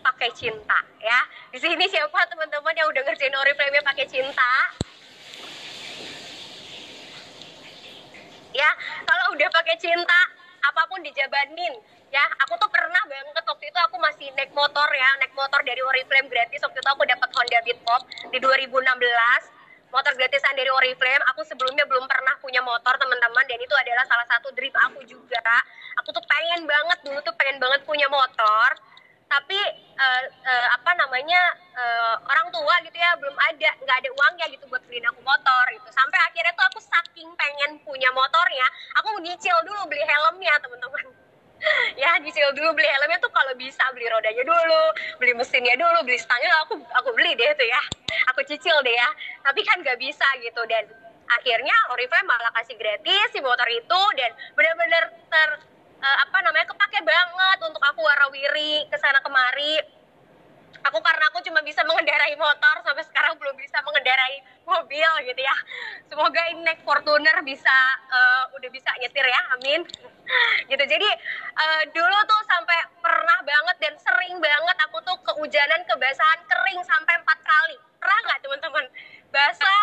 [0.00, 1.20] pakai cinta ya
[1.52, 4.54] di sini siapa teman-teman yang udah ngerjain Oriflame pakai cinta
[8.52, 8.70] ya
[9.04, 10.20] kalau udah pakai cinta
[10.62, 11.74] apa pun dijabanin
[12.12, 15.80] ya aku tuh pernah banget waktu itu aku masih naik motor ya naik motor dari
[15.80, 18.82] Oriflame gratis waktu itu aku dapat Honda Beat Pop di 2016
[19.92, 21.20] motor gratisan dari Oriflame.
[21.36, 25.44] Aku sebelumnya belum pernah punya motor teman-teman dan itu adalah salah satu dream aku juga.
[26.00, 28.72] Aku tuh pengen banget dulu tuh pengen banget punya motor.
[29.32, 29.58] Tapi
[29.96, 31.40] uh, uh, apa namanya
[31.72, 35.64] uh, orang tua gitu ya belum ada nggak ada uangnya gitu buat beliin aku motor
[35.72, 35.88] gitu.
[35.88, 38.66] Sampai akhirnya tuh aku saking pengen punya motornya,
[39.00, 41.06] aku nyicil dulu beli helmnya teman-teman.
[41.94, 44.82] Ya nyicil dulu beli helmnya tuh kalau bisa beli rodanya dulu
[45.22, 47.78] beli mesinnya dulu beli stangnya aku aku beli deh tuh ya.
[48.34, 49.06] Aku cicil deh ya.
[49.46, 50.90] Tapi kan gak bisa gitu dan
[51.38, 55.50] akhirnya Oriflame malah kasih gratis si motor itu dan benar-benar ter
[56.02, 59.78] uh, apa namanya kepake banget untuk aku warawiri ke sana kemari.
[60.82, 65.54] Aku karena aku cuma bisa mengendarai motor sampai sekarang belum bisa mengendarai mobil gitu ya.
[66.10, 67.76] Semoga ini naik Fortuner bisa
[68.10, 69.86] uh, udah bisa nyetir ya amin.
[70.70, 71.10] Gitu jadi
[71.54, 77.14] uh, dulu tuh sampai pernah banget dan sering banget aku tuh kehujanan kebasahan kering sampai
[77.14, 77.78] empat kali.
[78.02, 78.84] Pernah nggak teman-teman?
[79.30, 79.82] Basah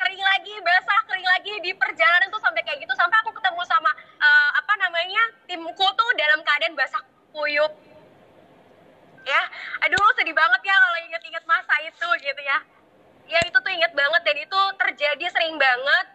[0.00, 2.94] kering lagi basah kering lagi di perjalanan tuh sampai kayak gitu.
[2.96, 7.04] Sampai aku ketemu sama uh, apa namanya timku tuh dalam keadaan basah
[7.36, 7.72] kuyup.
[9.28, 9.42] Ya
[9.84, 12.58] aduh sedih banget ya kalau inget-inget masa itu gitu ya.
[13.28, 16.06] Ya itu tuh inget banget dan itu terjadi sering banget.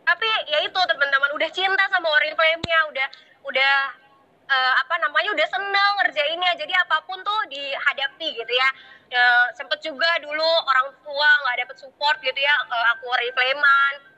[0.00, 3.08] Tapi ya itu teman-teman udah cinta sama Oriflame-nya udah
[3.46, 3.74] udah
[4.50, 6.52] uh, apa namanya udah seneng ngerjainnya.
[6.58, 8.68] Jadi apa pun tuh dihadapi gitu ya.
[9.10, 14.10] Ya sempet juga dulu orang tua nggak dapet support gitu ya uh, aku Oriflame-an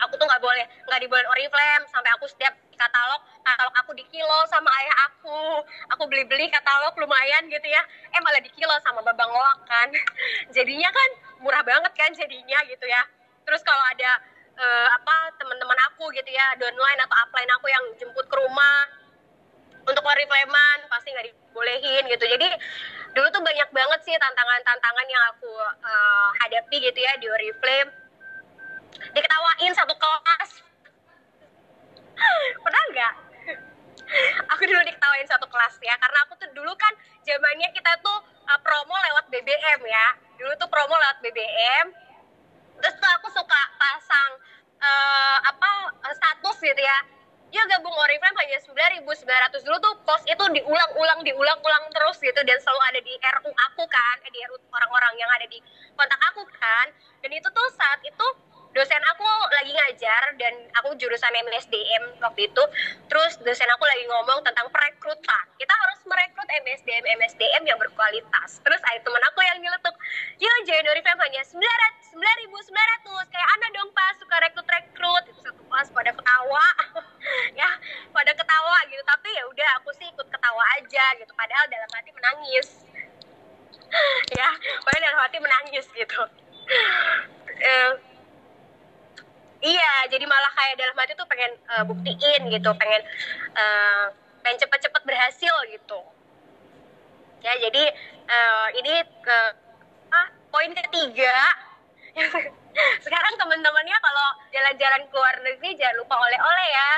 [0.00, 4.40] aku tuh nggak boleh nggak dibolehin Oriflame sampai aku setiap katalog katalog aku di kilo
[4.48, 5.64] sama ayah aku.
[5.96, 7.82] Aku beli beli katalog lumayan gitu ya.
[8.12, 9.88] Eh malah di kilo sama babang loak kan.
[10.56, 11.10] Jadinya kan
[11.44, 13.04] murah banget kan jadinya gitu ya.
[13.44, 14.20] Terus kalau ada
[14.60, 18.99] uh, apa teman-teman aku gitu ya downline atau upline aku yang jemput ke rumah
[19.86, 22.24] untuk oriflamean pasti nggak dibolehin gitu.
[22.24, 22.48] Jadi
[23.16, 27.90] dulu tuh banyak banget sih tantangan-tantangan yang aku uh, hadapi gitu ya di oriflame.
[29.16, 30.50] Diketawain satu kelas.
[32.64, 33.14] Pernah nggak?
[34.52, 36.90] Aku dulu diketawain satu kelas ya karena aku tuh dulu kan
[37.22, 38.18] zamannya kita tuh
[38.50, 40.06] uh, promo lewat BBM ya.
[40.34, 41.94] Dulu tuh promo lewat BBM
[42.80, 44.30] terus tuh aku suka pasang
[44.80, 45.70] uh, apa
[46.16, 46.98] status gitu ya
[47.50, 49.62] ya gabung Oriflame hanya sembilan ribu sembilan ratus.
[49.66, 52.40] Dulu tuh post itu diulang-ulang diulang-ulang terus gitu.
[52.46, 55.58] Dan selalu ada di RU aku kan eh, di RU orang-orang yang ada di
[55.98, 56.86] kontak aku kan.
[57.20, 58.26] Dan itu tuh saat itu
[58.70, 62.62] dosen aku lagi ngajar dan aku jurusan MSDM waktu itu.
[63.10, 65.44] Terus dosen aku lagi ngomong tentang perekrutan.
[65.58, 68.62] Kita harus merekrut MSDM MSDM yang berkualitas.
[68.62, 69.94] Terus ada teman aku yang nyeletuk
[70.38, 73.26] yo Januari Feb hanya sembilan ribu sembilan ratus.
[73.30, 76.66] Kayak Ana dong pas suka rekrut rekrut satu kelas pada ketawa.
[77.54, 77.68] Ya
[78.10, 79.02] pada ketawa gitu.
[79.04, 81.32] Tapi ya udah aku sih ikut ketawa aja gitu.
[81.36, 82.68] Padahal dalam hati menangis.
[84.38, 84.48] Ya
[84.86, 86.22] padahal dalam hati menangis gitu.
[87.60, 87.92] Uh,
[89.60, 92.70] iya jadi malah kayak dalam hati tuh pengen uh, buktiin gitu.
[92.78, 93.02] Pengen
[93.54, 94.04] uh,
[94.40, 96.00] pengen cepet-cepet berhasil gitu.
[97.44, 97.84] Ya jadi
[98.30, 99.38] uh, ini ke
[100.12, 101.34] ah, poin ketiga
[103.04, 106.92] sekarang teman-temannya kalau jalan-jalan ke luar negeri jangan lupa oleh-oleh ya.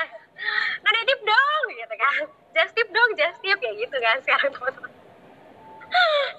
[0.81, 2.21] Nah nitip dong gitu kan.
[2.53, 4.91] Just tip dong just tip ya gitu kan sekarang teman-teman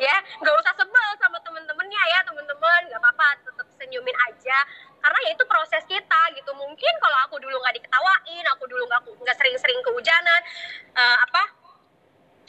[0.02, 2.80] ya nggak usah sebel sama temen-temennya ya temen-temen.
[2.90, 4.58] Nggak apa-apa tetap senyumin aja.
[4.98, 6.50] Karena ya itu proses kita gitu.
[6.56, 10.40] Mungkin kalau aku dulu nggak diketawain aku dulu nggak nggak sering-sering kehujanan
[10.98, 11.42] uh, apa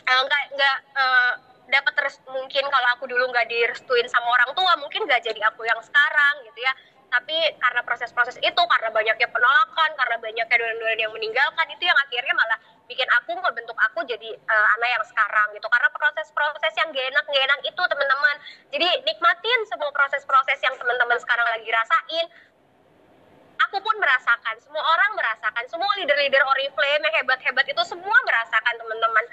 [0.10, 1.34] uh, nggak nggak uh,
[1.66, 5.66] dapat terus mungkin kalau aku dulu nggak direstuin sama orang tua mungkin nggak jadi aku
[5.66, 6.74] yang sekarang gitu ya.
[7.06, 12.34] Tapi karena proses-proses itu karena banyaknya penolakan karena banyaknya dolen-dolen yang meninggalkan itu yang akhirnya
[12.36, 15.68] malah bikin aku ngebentuk aku jadi uh, anak yang sekarang gitu.
[15.70, 18.36] Karena proses-proses yang gak enak gak enak itu teman-teman.
[18.74, 22.26] Jadi nikmatin semua proses-proses yang teman-teman sekarang lagi rasain.
[23.72, 29.26] Aku pun merasakan semua orang merasakan semua leader-leader Oriflame yang hebat-hebat itu semua merasakan teman-teman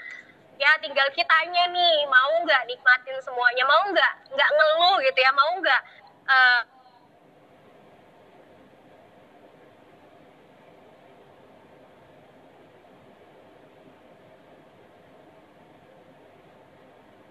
[0.61, 5.51] ya tinggal kitanya nih mau nggak nikmatin semuanya mau nggak nggak ngeluh gitu ya mau
[5.59, 5.81] nggak
[6.29, 6.61] uh,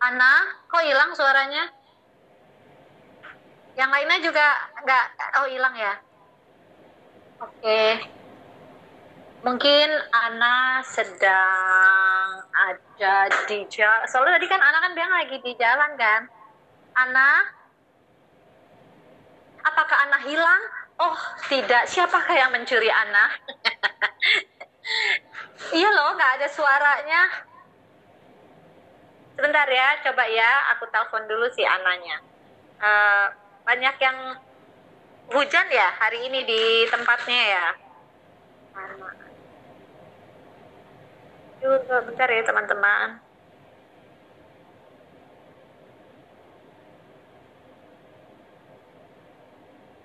[0.02, 0.34] Ana,
[0.66, 1.70] kok hilang suaranya?
[3.78, 4.46] Yang lainnya juga
[4.82, 5.04] nggak,
[5.38, 5.94] oh hilang ya?
[7.38, 8.02] Oke.
[9.42, 14.06] Mungkin Ana sedang ada di jalan.
[14.06, 16.30] Soalnya tadi kan Ana kan bilang lagi di jalan kan?
[16.94, 17.30] Ana?
[19.66, 20.62] Apakah Ana hilang?
[21.02, 21.18] Oh,
[21.50, 21.90] tidak.
[21.90, 23.34] Siapakah yang mencuri Ana?
[25.78, 27.22] iya loh, nggak ada suaranya.
[29.34, 32.22] Sebentar ya, coba ya, aku telepon dulu si Ananya.
[32.78, 33.26] Uh,
[33.66, 34.38] banyak yang
[35.34, 37.66] hujan ya hari ini di tempatnya ya.
[41.62, 43.22] Juga bentar ya teman-teman.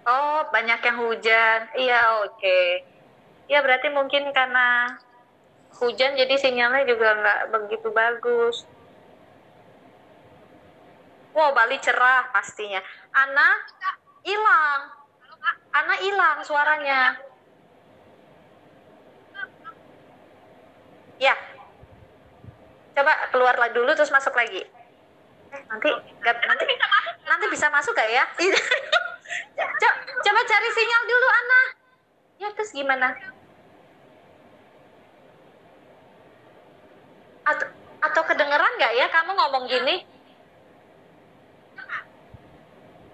[0.08, 1.60] Oh, banyak yang hujan.
[1.76, 2.38] Iya, oke.
[2.39, 2.67] Okay.
[3.52, 4.96] Ya, berarti mungkin karena
[5.82, 8.63] hujan jadi sinyalnya juga nggak begitu bagus.
[11.36, 12.80] Wow, Bali cerah pastinya.
[13.13, 13.50] Ana
[14.24, 14.82] hilang.
[15.76, 17.27] Ana hilang suaranya.
[21.17, 21.34] Ya.
[22.97, 24.65] Coba keluarlah dulu terus masuk lagi.
[25.47, 25.89] Eh, nanti
[26.21, 26.65] gak, nanti
[27.25, 28.25] nanti bisa masuk gak ya?
[29.82, 31.62] coba, coba cari sinyal dulu Ana.
[32.38, 33.17] Ya terus gimana?
[37.47, 37.67] Atau,
[38.03, 40.17] atau kedengeran nggak ya kamu ngomong gini?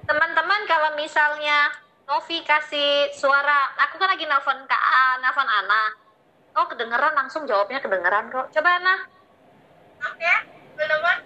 [0.04, 1.72] teman-teman kalau misalnya
[2.04, 4.84] Novi kasih suara aku kan lagi nelfon Kak
[5.24, 6.03] nelfon Ana
[6.54, 8.50] oh kedengeran langsung jawabnya kedengeran kok.
[8.54, 8.96] Coba Ana.
[10.04, 10.34] Oke
[10.74, 11.18] teman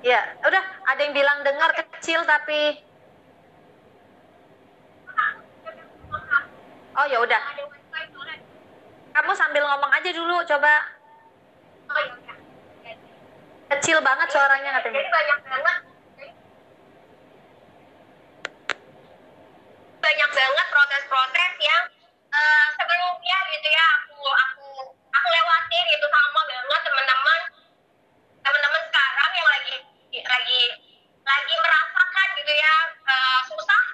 [0.00, 2.80] ya udah ada yang bilang dengar kecil tapi
[6.96, 7.42] oh ya udah.
[9.10, 10.74] Kamu sambil ngomong aja dulu coba.
[11.90, 11.98] Oh,
[12.86, 12.94] ya
[13.76, 15.02] kecil banget suaranya katanya.
[15.02, 15.78] jadi banyak banget.
[20.00, 21.84] Banyak banget proses-proses yang
[22.30, 24.66] uh, sebelumnya gitu ya aku aku
[25.10, 27.40] aku lewatin gitu sama banget teman-teman.
[28.40, 29.76] Teman-teman sekarang yang lagi
[30.22, 30.62] lagi
[31.20, 32.74] lagi merasakan gitu ya
[33.06, 33.89] uh, susahnya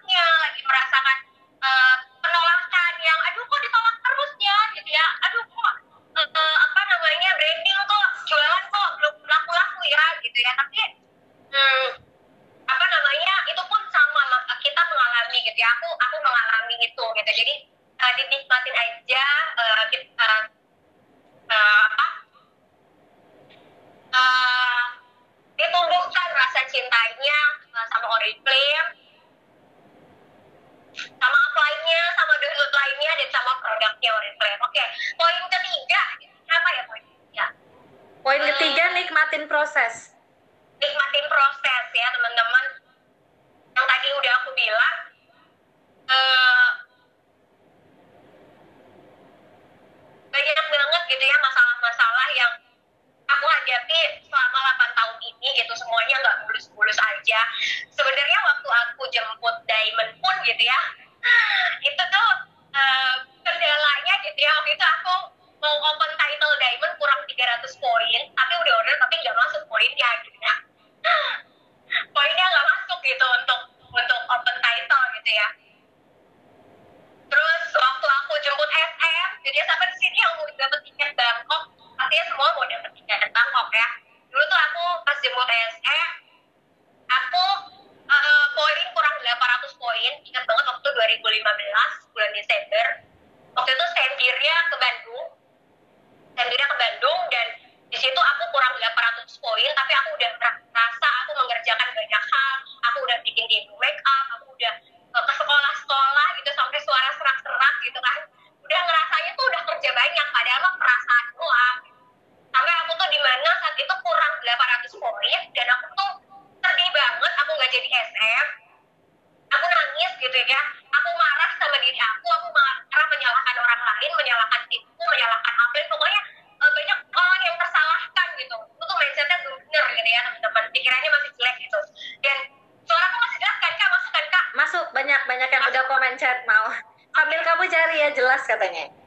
[138.47, 139.06] katanya.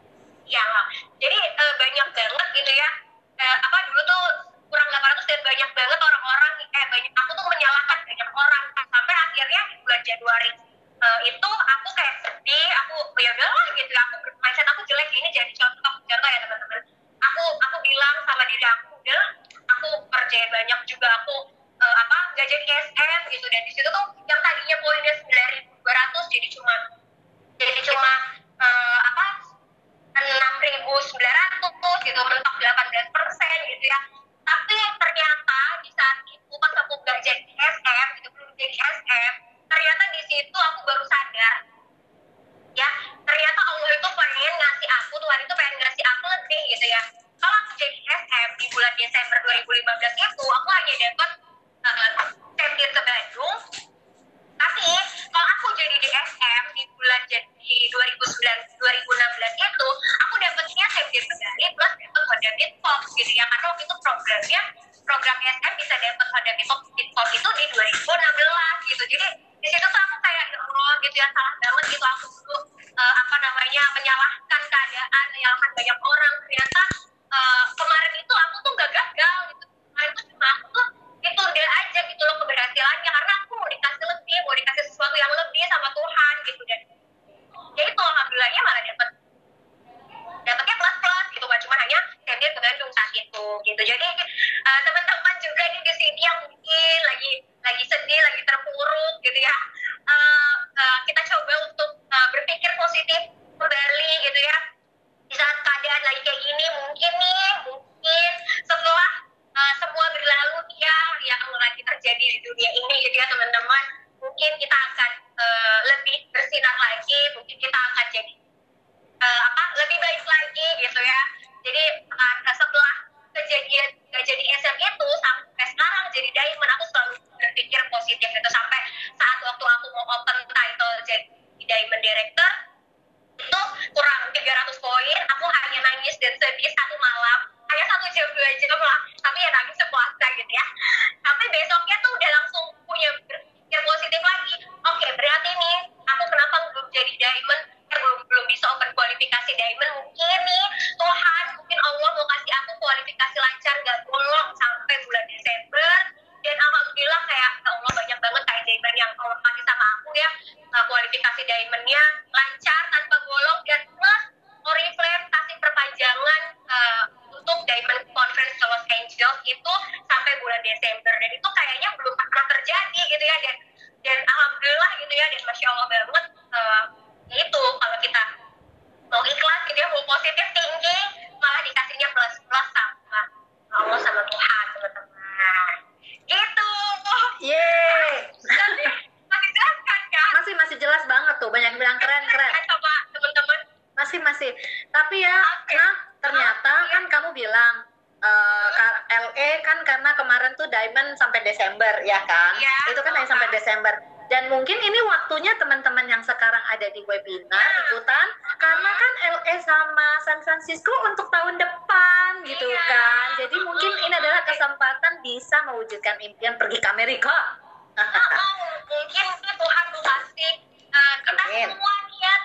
[197.39, 197.87] bilang
[198.19, 198.95] eh, uh,
[199.31, 202.59] LE kan karena kemarin tuh Diamond sampai Desember ya kan?
[202.59, 203.95] Ya, itu kan hanya sampai Desember.
[204.29, 207.81] Dan mungkin ini waktunya teman-teman yang sekarang ada di webinar iya.
[207.89, 208.27] ikutan
[208.61, 212.83] karena kan LE sama San Francisco untuk tahun depan gitu iya.
[212.85, 213.27] kan.
[213.41, 217.57] Jadi mungkin ini adalah kesempatan bisa mewujudkan impian pergi ke Amerika.
[217.97, 218.53] Oh, oh,
[218.85, 220.53] mungkin Tuhan kasih
[220.93, 221.67] uh, eh, kita Amin.
[221.73, 222.41] semua niat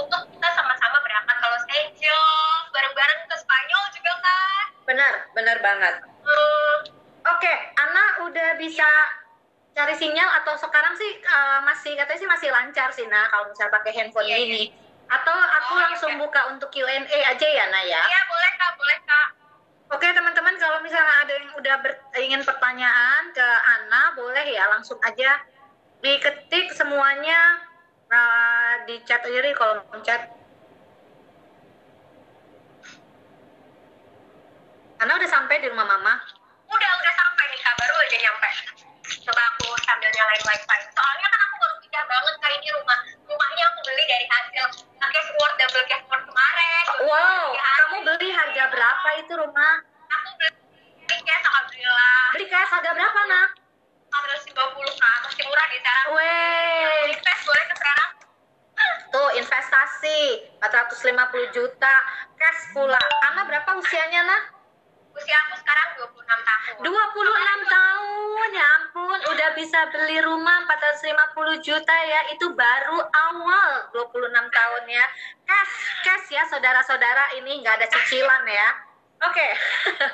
[0.00, 1.84] untuk kita sama-sama berangkat kalau saya
[2.70, 5.94] bareng-bareng ke Spanyol juga kan benar benar banget.
[6.26, 6.76] Uh,
[7.26, 8.86] oke okay, Ana udah bisa
[9.70, 13.72] cari sinyal atau sekarang sih uh, masih katanya sih masih lancar sih nah kalau misalnya
[13.78, 14.46] pakai handphone iya, iya.
[14.46, 14.62] ini.
[14.70, 14.88] Iya.
[15.10, 16.20] atau aku oh, iya, langsung iya.
[16.22, 18.02] buka untuk Q&A aja ya Nah ya?
[18.06, 19.28] Iya boleh kak boleh kak.
[19.90, 25.02] Oke teman-teman kalau misalnya ada yang udah ber, ingin pertanyaan ke Ana boleh ya langsung
[25.02, 25.42] aja
[25.98, 27.58] diketik semuanya
[28.06, 30.39] uh, di chat aja nih kalau chat.
[35.00, 36.20] Karena udah sampai di rumah mama.
[36.68, 38.50] Udah, udah sampai nih, baru aja nyampe.
[39.24, 40.78] Coba aku sambil nyalain wifi.
[40.92, 42.98] Soalnya kan aku baru pindah banget kali ini rumah.
[43.24, 44.64] Rumahnya aku beli dari hasil
[45.00, 46.84] cash word double cash word kemarin.
[47.00, 49.74] Oh, wow, kamu beli harga berapa itu rumah?
[49.88, 52.20] Aku beli, cash, alhamdulillah.
[52.36, 53.48] Beli cash harga berapa, nak?
[54.52, 56.02] puluh masih murah di sana.
[56.12, 57.16] Weh.
[57.48, 58.04] Boleh ke sana.
[59.08, 60.18] Tuh, investasi
[60.60, 61.94] 450 juta,
[62.36, 63.00] cash pula.
[63.32, 64.59] Ana berapa usianya, nak?
[65.14, 66.74] Usia aku sekarang 26 tahun.
[66.86, 69.18] 26 tahun ya ampun.
[69.34, 72.20] Udah bisa beli rumah 450 juta ya.
[72.34, 75.04] Itu baru awal 26 tahun ya.
[75.46, 75.74] Cash
[76.06, 77.36] cash ya saudara-saudara.
[77.42, 78.68] Ini nggak ada cicilan ya.
[79.26, 79.48] Oke.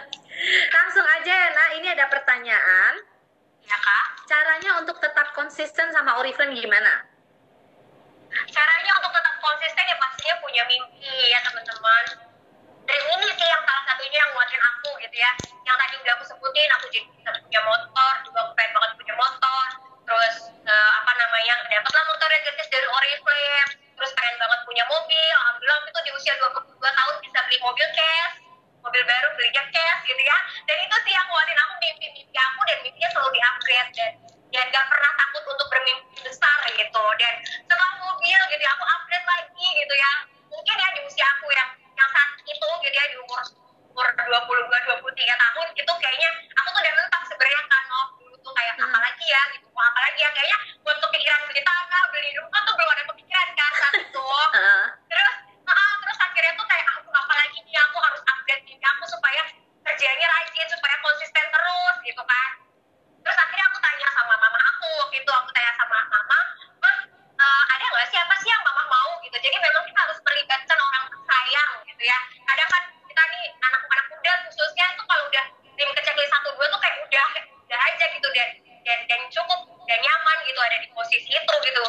[0.77, 2.95] Langsung aja ya nah ini ada pertanyaan.
[3.67, 4.07] Ya kak.
[4.27, 7.07] Caranya untuk tetap konsisten sama Oriflame gimana?
[8.31, 12.26] Caranya untuk tetap konsisten ya pastinya punya mimpi ya teman-teman
[12.87, 15.31] dan ini sih yang salah satunya yang nguatin aku gitu ya.
[15.67, 19.15] Yang tadi udah aku sebutin aku jadi bisa punya motor juga aku pengen banget punya
[19.19, 19.67] motor.
[20.07, 23.71] Terus eh, apa namanya dapatlah motor yang gratis dari Oriflame.
[23.97, 25.35] Terus pengen banget punya mobil.
[25.35, 28.35] Alhamdulillah itu di usia 22 tahun bisa beli mobil cash
[28.87, 30.39] mobil baru belinya cash gitu ya.
[30.71, 33.91] Dan itu sih yang nguatin aku mimpi-mimpi aku dan mimpinya selalu di-upgrade.
[33.99, 34.11] Dan
[34.55, 37.05] dan gak pernah takut untuk bermimpi besar gitu.
[37.19, 40.13] Dan setelah mobil gitu ya aku upgrade lagi gitu ya.
[40.55, 43.41] Mungkin ya di usia aku yang yang saat itu gitu ya di umur
[43.91, 44.69] umur 22
[45.01, 46.31] 23 tahun itu kayaknya
[46.61, 48.93] aku tuh udah mentok sebenarnya kan oh dulu tuh kayak Hmm.
[48.93, 52.61] apa lagi ya gitu mau apa lagi ya kayaknya buat kepikiran beli tanah beli rumah
[52.61, 54.27] tuh belum ada kepikiran kan saat itu.
[55.11, 55.35] Terus
[55.65, 59.43] ah, terus akhirnya tuh kayak aku apa lagi nih aku harus update diri aku supaya
[59.81, 62.51] kerjanya rajin supaya konsisten terus gitu kan.
[63.25, 66.39] Terus akhirnya aku tanya sama mama aku waktu itu aku tanya sama mama
[67.37, 68.19] "Ma, eh, ada nggak sih?
[68.21, 69.37] Apa sih yang mama mau gitu?
[69.37, 72.19] Jadi memang kita harus melibatkan orang tersayang gitu ya.
[72.49, 75.45] Kadang kan kita nih anak-anak muda khususnya tuh kalau udah
[75.77, 77.27] tim ke checklist satu dua tuh kayak udah
[77.69, 78.29] udah aja gitu.
[78.33, 78.49] Dan
[78.87, 79.61] dan, dan cukup
[79.91, 81.85] dan nyaman gitu ada di posisi itu gitu.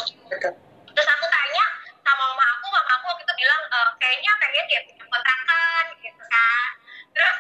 [0.91, 1.65] Terus aku tanya
[2.01, 6.23] sama mama aku mama aku waktu itu bilang e, kayaknya pengen dia punya kontrakan gitu
[6.27, 6.69] kan.
[7.13, 7.35] Terus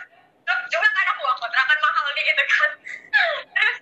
[0.47, 2.69] terus juga kan aku "Wah, kontrakan mahal nih gitu kan.
[3.57, 3.77] Terus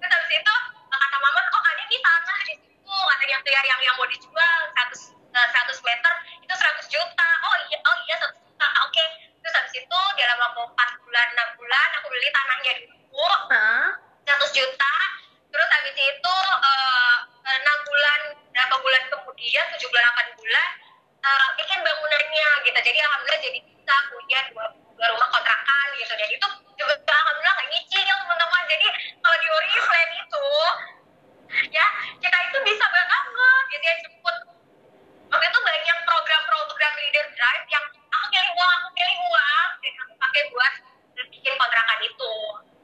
[0.00, 0.54] terus habis itu
[0.88, 2.54] kata mama oh ada nih tanah di
[2.98, 4.90] situ katanya tuh yang yang, yang mau dijual 100
[5.38, 7.28] eh, 100 meter itu 100 juta.
[7.46, 8.66] Oh iya oh iya 100 juta.
[8.90, 9.04] Oke.
[9.38, 13.26] Terus habis itu dalam waktu 4 bulan 6 bulan aku beli tanahnya dulu.
[13.54, 13.88] Hah?
[14.26, 14.94] 100 juta.
[15.54, 16.34] Terus habis itu
[16.66, 17.16] eh,
[17.54, 18.20] enam bulan
[18.50, 20.68] berapa bulan kemudian tujuh bulan delapan bulan
[21.22, 22.78] eh, bikin bangunannya gitu.
[22.82, 27.68] Jadi alhamdulillah jadi bisa punya dua, dua rumah kontrakan gitu dan itu juga alhamdulillah nggak
[27.70, 28.86] nyicil teman-teman jadi
[29.22, 30.44] kalau di Oriflame itu
[31.72, 31.86] ya
[32.20, 33.22] kita itu bisa banget
[33.68, 34.36] gitu ya cepet
[35.28, 40.12] waktu itu banyak program-program leader drive yang aku pilih uang aku pilih uang dan aku
[40.16, 40.72] pakai buat
[41.32, 42.32] bikin kontrakan itu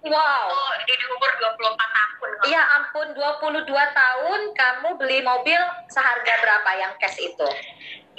[0.08, 2.28] wow Oh, di di umur 24 tahun.
[2.44, 7.46] Ya ampun, 22 tahun kamu beli mobil seharga berapa yang cash itu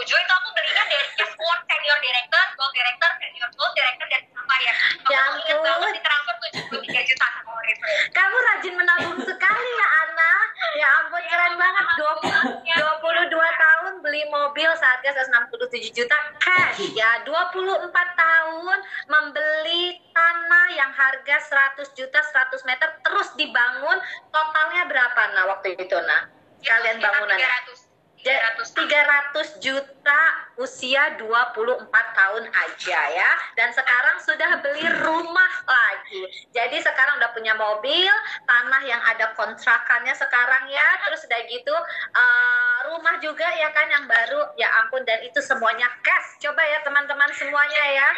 [0.00, 4.58] itu aku belinya dari Just Work Senior Director, Gold Director, Senior Gold Director dan sampai
[4.60, 4.74] ya.
[5.04, 5.64] Ya Aku ingat ampun.
[5.66, 6.34] banget di transfer
[6.72, 7.96] 73 juta sama Oriflame.
[8.12, 10.32] Kamu rajin menabung sekali ya, Ana.
[10.74, 11.84] Ya ampun, keren banget.
[11.96, 16.80] 20, 22 tahun beli mobil seharga 167 juta cash.
[16.92, 21.36] Ya, 24 tahun membeli tanah yang harga
[21.76, 23.96] 100 juta 100 meter terus dibangun.
[24.28, 26.28] Totalnya berapa, Nah, waktu itu, Nah?
[26.60, 27.48] Kalian Itu sekitar bangunannya?
[27.48, 27.80] 300.
[28.24, 30.20] Ja- 300 300 juta
[30.56, 33.30] usia 24 tahun aja ya.
[33.56, 36.22] Dan sekarang sudah beli rumah lagi.
[36.52, 38.12] Jadi sekarang udah punya mobil
[38.44, 40.88] tanah yang ada kontrakannya sekarang ya.
[41.08, 41.76] Terus udah gitu
[42.14, 44.52] eh, rumah juga ya kan yang baru.
[44.60, 46.38] Ya ampun dan itu semuanya cash.
[46.44, 48.08] Coba ya teman-teman semuanya ya.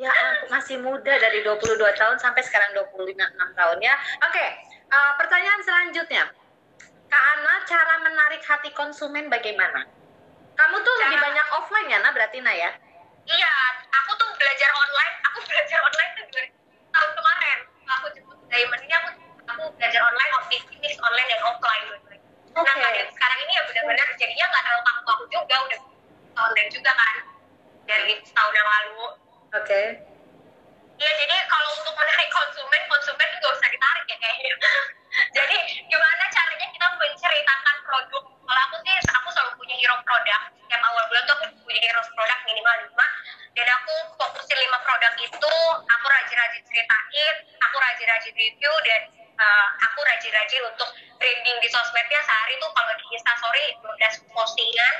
[0.00, 3.18] Ya ampun masih muda dari 22 tahun sampai sekarang 26
[3.58, 3.94] tahun ya.
[4.24, 4.46] Oke
[4.88, 6.24] eh, pertanyaan selanjutnya.
[7.10, 9.82] Kak Ana, cara menarik hati konsumen bagaimana?
[10.60, 12.70] Kamu tuh lebih Cara- banyak offline ya, Nah berarti Nah ya?
[13.24, 13.52] Iya,
[13.96, 15.14] aku tuh belajar online.
[15.32, 16.48] Aku belajar online tuh dari
[16.92, 17.58] tahun kemarin.
[17.88, 19.08] Aku jemput Diamond ini aku
[19.48, 21.86] aku belajar online, bisnis online dan offline.
[22.50, 22.82] Nah, Oke.
[22.82, 25.80] dan sekarang ini ya benar-benar jadinya nggak terlalu kaku aku juga udah
[26.44, 27.16] online juga kan
[27.86, 29.04] dari setahun yang lalu.
[29.54, 29.82] Oke.
[31.00, 34.54] Iya, jadi kalau untuk menarik konsumen, konsumen nggak usah ditarik ya kayaknya.
[35.36, 35.56] jadi
[35.88, 38.22] gimana caranya kita menceritakan produk?
[38.28, 40.40] Kalau aku sih, aku selalu punya hero produk.
[40.60, 43.56] Setiap awal bulan tuh aku punya hero produk minimal 5.
[43.56, 45.54] Dan aku fokusin 5 produk itu,
[45.88, 47.34] aku rajin-rajin ceritain,
[47.64, 49.00] aku rajin-rajin review, dan
[49.40, 54.94] uh, aku rajin-rajin untuk branding di sosmednya sehari tuh kalau di Instastory 12 postingan,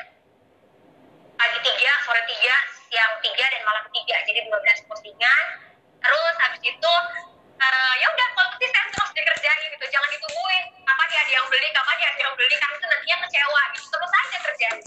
[1.36, 2.56] pagi tiga, sore tiga,
[2.88, 4.16] siang tiga dan malam tiga.
[4.26, 5.44] Jadi 12 postingan.
[6.00, 6.92] Terus habis itu
[7.60, 9.86] eh, ya udah konsisten terus dikerjain gitu.
[9.88, 13.16] Jangan ditungguin kapan ya ada yang beli, kapan ya ada yang beli karena itu nantinya
[13.24, 13.62] kecewa.
[13.72, 13.86] Gitu.
[13.88, 14.78] Terus aja kerjain.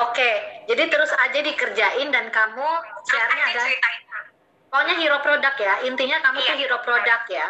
[0.00, 0.30] Oke,
[0.64, 2.66] jadi terus aja dikerjain dan kamu
[3.06, 3.62] share-nya ada.
[4.70, 5.74] Pokoknya hero produk ya.
[5.86, 6.46] Intinya kamu Iya.
[6.46, 7.46] tuh hero produk ya.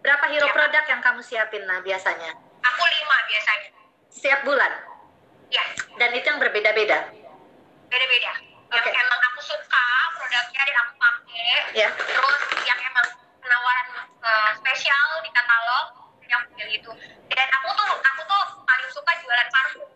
[0.00, 0.54] Berapa hero Iya.
[0.54, 2.34] produk yang kamu siapin nah biasanya?
[2.60, 3.68] Aku lima biasanya.
[4.10, 4.72] Setiap bulan.
[5.50, 5.62] Ya,
[5.98, 7.10] Dan itu yang berbeda-beda.
[7.86, 8.32] beda-beda.
[8.70, 8.90] Yang Oke.
[8.92, 9.84] emang aku suka
[10.14, 11.50] produknya dan aku pakai.
[11.74, 11.88] Ya.
[11.90, 13.06] Terus yang emang
[13.38, 13.86] penawaran
[14.20, 15.86] eh, spesial di katalog
[16.24, 16.90] yang pilih itu.
[17.26, 19.90] Dan aku tuh aku tuh paling suka jualan parfum.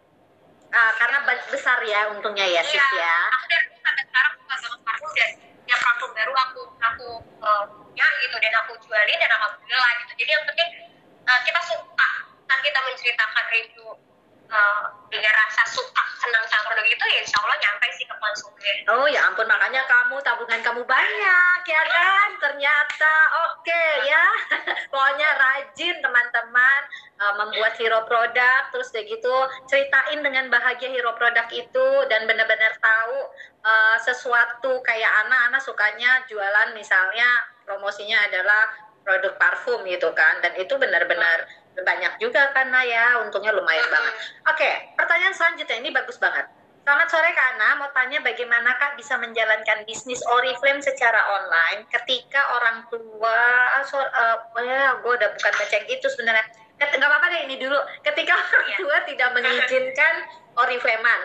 [0.71, 3.17] Ah, karena ba- besar ya untungnya ya, Sis Iya, ya.
[3.31, 5.31] aku dari dulu sampai sekarang suka banget parfum dan
[5.65, 10.13] yang parfum baru aku aku eh, punya gitu dan aku jualin dan alhamdulillah gitu.
[10.19, 10.69] Jadi yang penting
[11.23, 12.11] eh, kita suka
[12.43, 13.87] saat kita menceritakan review
[14.51, 14.83] eh,
[15.15, 18.77] dengan rasa suka senang sama produk itu ya insya Allah nyampe sih ke konsumen.
[18.89, 22.29] Oh ya ampun, makanya kamu tabungan kamu banyak ya kan?
[22.41, 23.15] Ternyata
[23.47, 24.25] oke ya.
[24.89, 26.81] Pokoknya rajin teman-teman
[27.21, 27.77] uh, membuat
[28.07, 29.35] produk terus kayak gitu
[29.69, 33.19] ceritain dengan bahagia hero produk itu dan benar-benar tahu
[33.65, 37.27] uh, sesuatu kayak anak-anak sukanya jualan misalnya
[37.65, 38.73] promosinya adalah
[39.05, 41.45] produk parfum gitu kan dan itu benar-benar
[41.83, 44.15] banyak juga karena ya untungnya lumayan banget.
[44.47, 46.47] Oke, pertanyaan selanjutnya ini bagus banget.
[46.85, 52.45] Selamat sore Kak Ana, mau tanya bagaimana Kak bisa menjalankan bisnis Oriflame secara online ketika
[52.61, 53.41] orang tua,
[53.81, 54.37] ah, so, eh,
[54.69, 56.45] ya gue udah bukan baca yang itu sebenarnya.
[56.93, 57.79] Nggak apa-apa deh ini dulu.
[58.01, 58.77] Ketika orang Iya.
[58.79, 60.15] tua tidak mengizinkan
[60.55, 61.21] Oriflamean,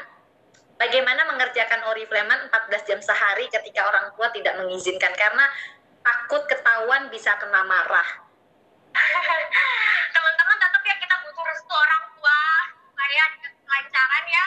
[0.76, 5.45] bagaimana mengerjakan Oriflamean 14 jam sehari ketika orang tua tidak mengizinkan karena
[5.99, 8.07] takut ketahuan bisa kena marah.
[10.16, 12.39] Teman-teman tetap ya kita butuh restu orang tua
[12.89, 14.45] supaya kelancaran ya.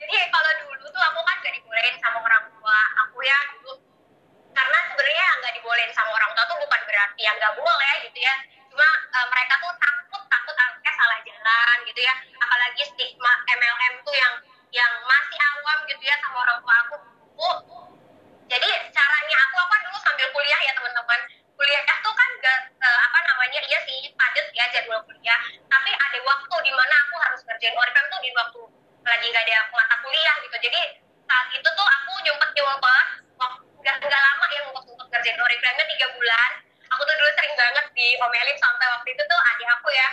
[0.00, 2.78] Jadi kalau dulu tuh aku kan gak dibolehin sama orang tua.
[3.06, 3.72] Aku ya dulu
[4.52, 8.34] karena sebenarnya nggak dibolehin sama orang tua tuh bukan berarti yang nggak boleh gitu ya.
[8.72, 10.01] Cuma eh, mereka tuh takut
[11.42, 12.14] jalan gitu ya.
[12.38, 14.34] Apalagi stigma MLM tuh yang
[14.72, 16.96] yang masih awam gitu ya sama orang tua aku.
[17.34, 17.50] Bu,
[18.46, 21.20] jadi caranya aku apa dulu sambil kuliah ya teman-teman.
[21.58, 25.38] Kuliah tuh kan gak eh, apa namanya iya sih padat ya jadwal kuliah.
[25.66, 28.60] Tapi ada waktu di mana aku harus ngerjain oriflame tuh di waktu
[29.02, 30.56] lagi gak ada mata kuliah gitu.
[30.70, 30.80] Jadi
[31.26, 35.82] saat itu tuh aku nyumpet nyumpet waktu gak, gak lama ya untuk untuk ngerjain oriflame
[35.90, 36.50] tiga bulan.
[36.92, 40.08] Aku tuh dulu sering banget diomelin sampai waktu itu tuh adik aku ya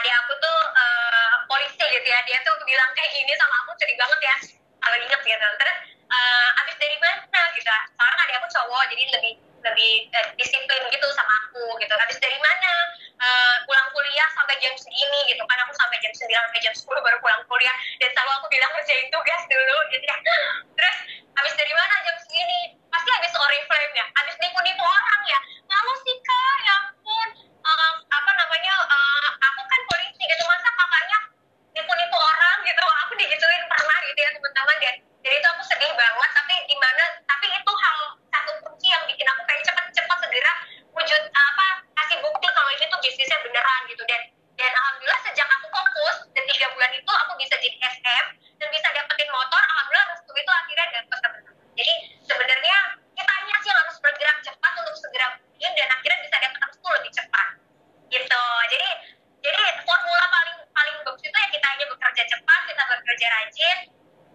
[0.00, 2.20] adik aku tuh eh, polisi gitu ya.
[2.26, 4.36] Dia tuh bilang kayak gini sama aku sedih banget ya.
[4.84, 5.76] Kalau inget gitu terus
[6.10, 7.70] eh, abis dari mana gitu?
[7.70, 9.32] Sekarang adik aku cowok jadi lebih
[9.64, 11.94] lebih eh, disiplin gitu sama aku gitu.
[11.94, 12.74] Habis dari mana?
[13.14, 15.58] Eh, pulang kuliah sampai jam segini gitu kan.
[15.64, 17.76] Aku sampai jam 9 sampai jam 10 baru pulang kuliah.
[18.02, 20.16] Dan selalu aku bilang kerjain tugas dulu gitu ya.
[20.76, 20.96] Terus
[21.38, 21.94] habis dari mana?
[22.04, 22.60] Jam segini.
[22.90, 24.06] Pasti habis oriflame ya.
[24.18, 25.38] Habis nipu-nipu orang ya.
[25.70, 26.58] Malu sih kak.
[26.66, 26.93] Ya
[27.64, 30.42] Eh, apa namanya eh, aku kan polisi gitu.
[30.44, 31.18] Masa kakaknya
[31.72, 32.84] nipu-nipu orang gitu.
[33.02, 37.46] Aku digituin pernah gitu ya teman-teman dan jadi itu aku sedih banget tapi gimana tapi
[37.48, 37.98] itu hal
[38.28, 40.52] satu kunci yang bikin aku kayak cepet-cepet segera
[40.92, 44.20] wujud apa kasih bukti kalau ini tuh bisnisnya beneran gitu dan
[44.54, 48.86] dan alhamdulillah sejak aku fokus dan tiga bulan itu aku bisa jadi SM dan bisa
[48.86, 51.92] dapetin motor alhamdulillah restu itu akhirnya dapet teman-teman jadi
[52.22, 52.76] sebenarnya
[53.10, 57.12] kitanya sih yang harus bergerak cepat untuk segera bikin dan akhirnya bisa dapet restu lebih
[57.14, 57.48] cepat
[58.06, 58.88] gitu jadi
[59.40, 63.78] jadi formula paling paling bagus itu ya kita hanya bekerja cepat kita bekerja rajin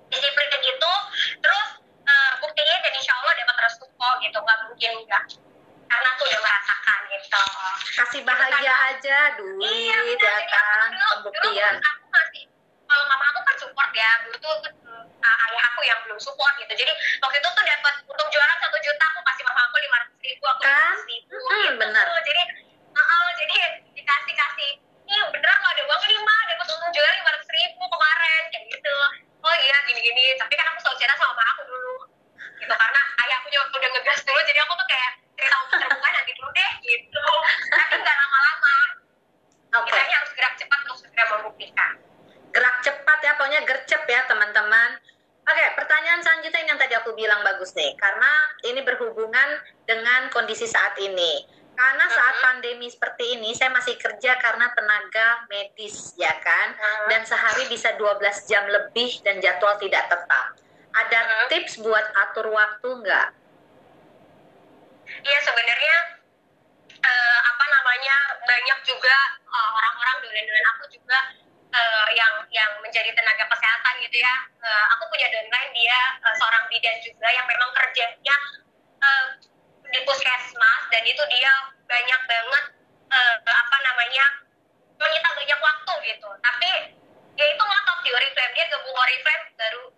[0.09, 0.93] disiplin gitu
[1.39, 1.67] terus
[2.01, 5.23] eh, buktinya dan insya Allah dapat restu kok gitu nggak mungkin enggak
[5.85, 7.43] karena aku udah merasakan gitu
[7.91, 11.73] Kasih bahagia aja, duit iya ya benar jadi kan, aku dulu, pembuktian.
[11.75, 12.43] dulu aku masih
[12.83, 14.53] kalau mama aku kan support ya dulu tuh
[15.19, 18.77] eh, ayah aku yang belum support gitu jadi waktu itu tuh dapat untuk jualan satu
[18.79, 20.73] juta aku kasih mama aku lima ratus ribu aku Kan?
[20.73, 22.05] lima ratus ribu Hmm, gitu benar.
[22.23, 22.41] jadi
[22.89, 23.55] eh, eh, jadi
[23.93, 24.71] dikasih kasih
[25.05, 28.65] ini beneran lo ada uang nih mah dapat untung jualan lima ratus ribu kemarin kayak
[28.67, 28.95] gitu
[29.39, 31.95] oh iya gini gini tapi kan aku selalu cerita sama mama aku dulu
[32.59, 36.09] gitu karena ayah aku juga udah ngegas dulu jadi aku tuh kayak cerita untuk terbuka
[36.11, 37.23] nanti dulu deh gitu
[37.71, 38.75] tapi nggak lama-lama
[39.71, 39.87] Oke.
[39.87, 41.91] kita harus gerak cepat untuk segera membuktikan
[42.49, 44.89] gerak cepat ya pokoknya gercep ya teman-teman
[45.41, 48.31] oke pertanyaan selanjutnya ini yang tadi aku bilang bagus nih karena
[48.63, 49.49] ini berhubungan
[49.85, 52.43] dengan kondisi saat ini karena saat Mhm.
[52.43, 56.69] pandemi seperti ini saya masih kerja karena tenaga medis ya kan?
[57.07, 58.19] Dan sehari bisa 12
[58.51, 60.59] jam lebih dan jadwal tidak tetap
[60.93, 63.27] ada tips buat atur waktu nggak
[65.09, 65.95] Iya sebenarnya
[67.01, 71.17] eh, apa namanya banyak juga eh, orang-orang dolen-dolen aku juga
[71.73, 74.35] eh, yang yang menjadi tenaga kesehatan gitu ya.
[74.61, 78.37] Eh, aku punya downline dia eh, seorang bidan juga yang memang kerjanya
[79.01, 79.25] eh,
[79.89, 81.51] di puskesmas dan itu dia
[81.89, 82.65] banyak banget
[83.09, 84.25] eh, apa namanya
[85.01, 86.29] menyita banyak waktu gitu.
[86.37, 86.71] Tapi
[87.33, 89.89] ya itu ngotot di Oriflame dia gabung Oriflame baru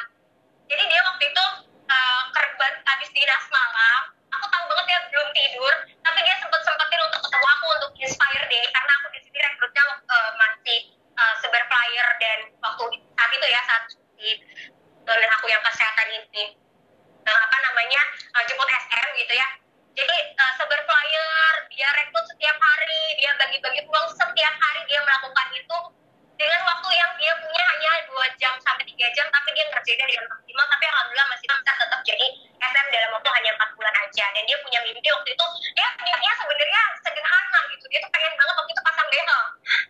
[0.68, 1.46] jadi dia waktu itu
[1.88, 4.02] uh, kerban habis dinas malam
[4.36, 5.74] aku tahu banget dia belum tidur
[6.04, 9.84] tapi dia sempet sempetin untuk ketemu aku untuk inspire day karena aku di sini rekrutnya
[10.12, 10.80] uh, masih
[11.16, 12.84] uh, sebar flyer dan waktu
[13.16, 13.84] saat itu ya saat
[14.20, 14.30] di
[15.04, 16.44] dan aku yang kesehatan ini
[17.24, 18.02] uh, apa namanya
[18.36, 19.48] uh, jemput SM gitu ya
[19.94, 25.48] jadi uh, sebar flyer dia rekrut setiap hari dia bagi-bagi uang setiap hari dia melakukan
[25.56, 25.78] itu
[26.44, 30.28] dengan waktu yang dia punya hanya dua jam sampai tiga jam tapi dia ngerjainnya dengan
[30.34, 32.28] maksimal tapi alhamdulillah masih bisa tetap jadi
[32.60, 35.46] SM dalam waktu hanya empat bulan aja dan dia punya mimpi waktu itu
[35.78, 39.42] dia niatnya sebenarnya sederhana gitu dia tuh pengen banget waktu itu pasang behel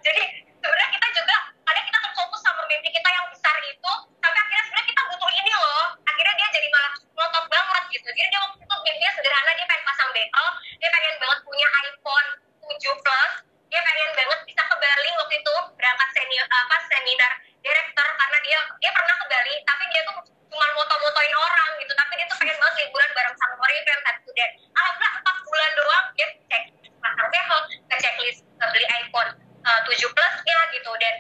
[0.04, 0.24] jadi
[0.62, 4.88] sebenarnya kita juga ada kita terfokus sama mimpi kita yang besar itu tapi akhirnya sebenarnya
[4.94, 8.76] kita butuh ini loh akhirnya dia jadi malah ngotot banget gitu jadi dia waktu itu
[8.84, 10.48] mimpinya sederhana dia pengen pasang behel
[10.78, 12.28] dia pengen banget punya iPhone
[12.62, 13.34] 7 Plus
[13.74, 17.32] dia pengen banget bisa ke Bali waktu itu berangkat senior apa seminar
[17.66, 20.18] director karena dia dia pernah ke Bali tapi dia tuh
[20.54, 24.50] cuma moto-motoin orang gitu tapi dia tuh pengen banget liburan bareng sama Oriflame satu dan
[24.78, 26.64] alhamdulillah empat bulan doang dia cek
[27.02, 27.60] pasang behel
[27.90, 29.30] ke checklist ke beli iPhone
[29.66, 31.16] uh, 7 plus ya gitu dan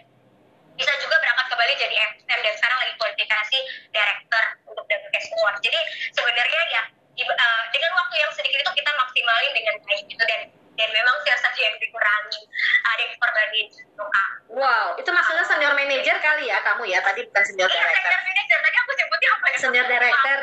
[0.77, 3.57] bisa juga berangkat ke Bali jadi FM dan sekarang lagi kualifikasi
[3.89, 5.79] director untuk WKS Award jadi
[6.13, 6.81] sebenarnya ya
[7.17, 11.53] uh, dengan waktu yang sedikit itu kita maksimalin dengan baik gitu dan dan memang siasat
[11.57, 12.41] yang dikurangi
[12.89, 17.21] ada yang dikorbanin gitu kak wow itu maksudnya senior manager kali ya kamu ya tadi
[17.29, 20.37] bukan senior iya, director senior manager tadi aku sebutnya apa ya senior director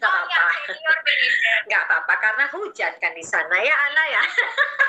[0.00, 4.04] nggak oh, apa-apa ya, senior manager nggak apa-apa karena hujan kan di sana ya Ana
[4.10, 4.22] ya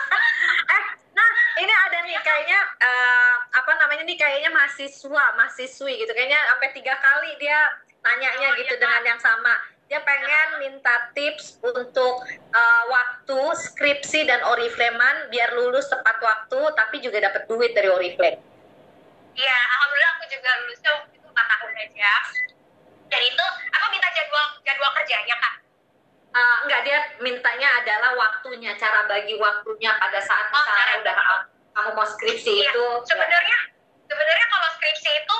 [0.76, 1.30] eh nah
[1.62, 6.98] ini ada nih kayaknya uh, apa namanya nih kayaknya mahasiswa mahasiswi gitu kayaknya sampai tiga
[6.98, 7.58] kali dia
[8.02, 9.54] nanyanya Oh, gitu iya, dengan yang sama
[9.88, 12.20] dia pengen minta tips untuk
[12.52, 18.36] uh, waktu skripsi dan oriflamean biar lulus tepat waktu tapi juga dapat duit dari oriflame.
[19.32, 22.14] Iya, alhamdulillah aku juga lulusnya waktu itu 4 tahun aja.
[23.08, 25.56] Dan itu aku minta jadwal jadwal kerjanya kak.
[26.36, 31.16] Uh, enggak dia mintanya adalah waktunya cara bagi waktunya pada saat Oh, misalnya udah
[31.78, 33.06] kamu mau skripsi Iya, itu ya.
[33.06, 33.60] sebenarnya
[34.06, 35.40] sebenarnya kalau skripsi itu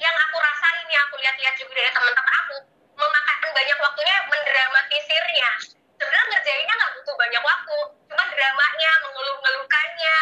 [0.00, 2.56] yang aku rasain yang aku lihat-lihat juga dari teman-teman aku
[2.96, 5.50] memakan banyak waktunya mendramatisirnya.
[5.96, 7.78] Sebenarnya ngerjainnya nggak butuh banyak waktu,
[8.10, 10.16] cuma dramanya, mengeluh-ngeluhkannya,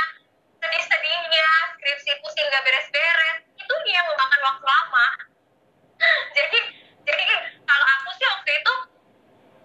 [0.60, 5.08] sedih-sedihnya, skripsi pusing nggak beres-beres, itu yang memakan waktu lama.
[6.36, 6.58] jadi
[7.08, 7.24] jadi
[7.64, 8.74] kalau aku sih waktu itu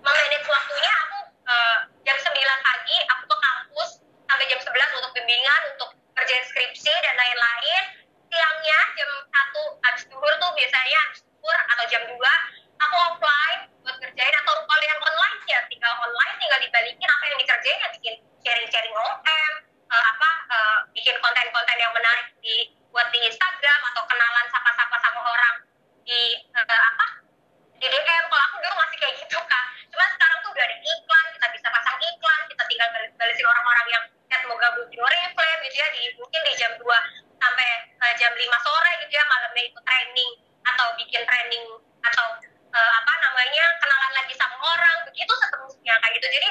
[0.05, 2.29] memanage waktunya aku eh, jam 9
[2.61, 3.89] pagi aku ke kampus
[4.29, 7.83] sampai jam 11 untuk bimbingan untuk kerjain skripsi dan lain-lain.
[8.29, 12.13] Siangnya jam 1 habis duhur tuh biasanya habis duhur atau jam 2
[12.75, 17.37] aku offline buat kerjain atau kalau yang online ya tinggal online tinggal dibalikin apa yang
[17.41, 18.13] dikerjain ya bikin
[18.45, 19.53] sharing-sharing OM
[19.89, 25.21] eh, apa eh, bikin konten-konten yang menarik di buat di Instagram atau kenalan sapa-sapa sama
[25.25, 25.55] orang
[26.05, 27.07] di eh, apa
[27.75, 31.25] di DM kalau aku dulu masih kayak gitu kak cuma sekarang tuh udah ada iklan
[31.31, 35.75] kita bisa pasang iklan kita tinggal balesin orang-orang yang chat mau gabung di Oriflame gitu
[35.79, 36.83] ya di mungkin di jam 2
[37.39, 40.31] sampai eh, jam 5 sore gitu ya malamnya itu training
[40.67, 41.65] atau bikin training
[42.03, 42.25] atau
[42.75, 46.27] eh, apa namanya kenalan lagi sama orang begitu seterusnya kayak gitu.
[46.27, 46.49] Jadi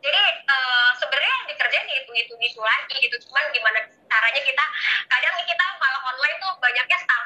[0.00, 3.16] jadi eh, sebenarnya yang dikerjain ya itu itu itu lagi gitu.
[3.28, 3.78] Cuman gimana
[4.08, 4.64] caranya kita
[5.12, 7.25] kadang kita malah online tuh banyaknya stalking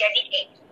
[0.00, 0.64] terjadi kayak gitu.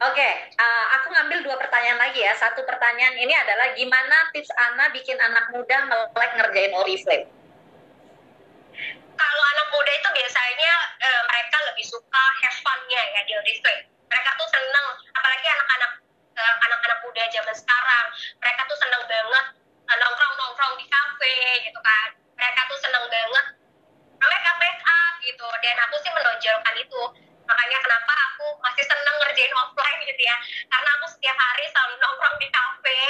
[0.00, 2.34] Oke, uh, aku ngambil dua pertanyaan lagi ya.
[2.34, 7.30] Satu pertanyaan ini adalah gimana tips Ana bikin anak muda melek ngerjain Oriflame?
[9.14, 13.86] Kalau anak muda itu biasanya uh, mereka lebih suka have fun-nya ya di Oriflame.
[14.10, 15.92] Mereka tuh seneng, apalagi anak-anak
[16.34, 18.06] uh, anak-anak muda zaman sekarang.
[18.40, 19.46] Mereka tuh seneng banget
[19.84, 21.36] uh, nongkrong-nongkrong di kafe
[21.70, 22.08] gitu kan.
[22.40, 23.46] Mereka tuh seneng banget
[24.16, 25.46] make up make up gitu.
[25.60, 30.36] Dan aku sih menonjolkan itu makanya kenapa aku masih seneng ngerjain offline gitu ya.
[30.70, 33.02] Karena aku setiap hari selalu nongkrong di kafe.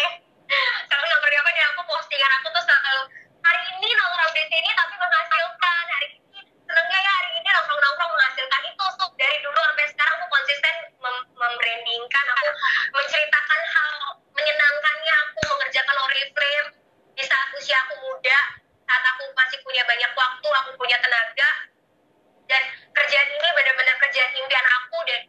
[0.88, 3.03] Selalu nongkrong di kafe dan aku postingan aku tuh selalu
[3.45, 8.12] hari ini nongkrong di sini tapi menghasilkan hari ini senengnya ya hari ini nongkrong nongkrong
[8.16, 8.84] menghasilkan itu.
[8.97, 10.74] Tuh dari dulu sampai sekarang aku konsisten
[11.05, 12.49] mem membrandingkan aku
[12.97, 13.93] menceritakan hal
[14.32, 16.68] menyenangkannya aku mengerjakan oriflame
[17.16, 18.41] di saat usia aku muda
[18.88, 21.69] saat aku masih punya banyak waktu aku punya tenaga
[22.51, 25.20] dan kerjaan ini benar-benar kerjaan impian aku dan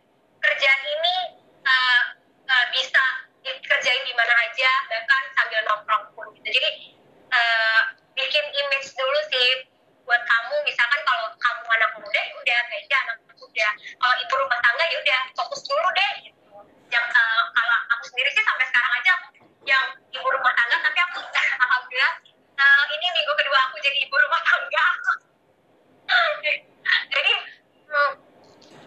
[0.41, 1.15] kerjaan ini
[1.61, 2.01] uh,
[2.49, 3.03] uh, bisa
[3.45, 6.49] dikerjain di mana aja bahkan sambil nongkrong pun gitu.
[6.49, 6.97] Jadi
[7.29, 7.81] uh,
[8.17, 9.69] bikin image dulu sih
[10.09, 10.55] buat kamu.
[10.65, 13.67] Misalkan kalau kamu anak muda ya udah kayaknya anak muda.
[13.77, 16.41] Kalau ibu rumah tangga ya udah fokus dulu deh gitu.
[16.89, 19.13] Yang uh, kalau aku sendiri sih sampai sekarang aja
[19.69, 21.21] yang ibu rumah tangga tapi aku
[21.69, 22.13] alhamdulillah
[22.57, 24.85] uh, ini minggu kedua aku jadi ibu rumah tangga
[26.85, 27.33] jadi
[27.91, 28.13] hmm,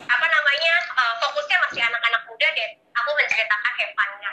[0.04, 4.32] apa namanya uh, fokusnya masih anak-anak muda dan aku menceritakan hevannya.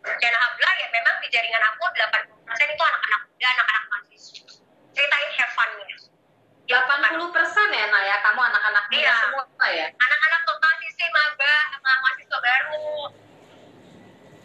[0.00, 4.42] Dan alhamdulillah ya memang di jaringan aku 80% itu anak-anak muda anak-anak mahasiswa.
[4.96, 5.96] Ceritain hevannya.
[6.70, 8.16] 80 persen ya Naya ya?
[8.22, 9.14] Kamu anak-anak muda iya.
[9.18, 9.86] semua ya?
[9.90, 12.90] Anak-anak tuh mahasiswa maba mahasiswa baru.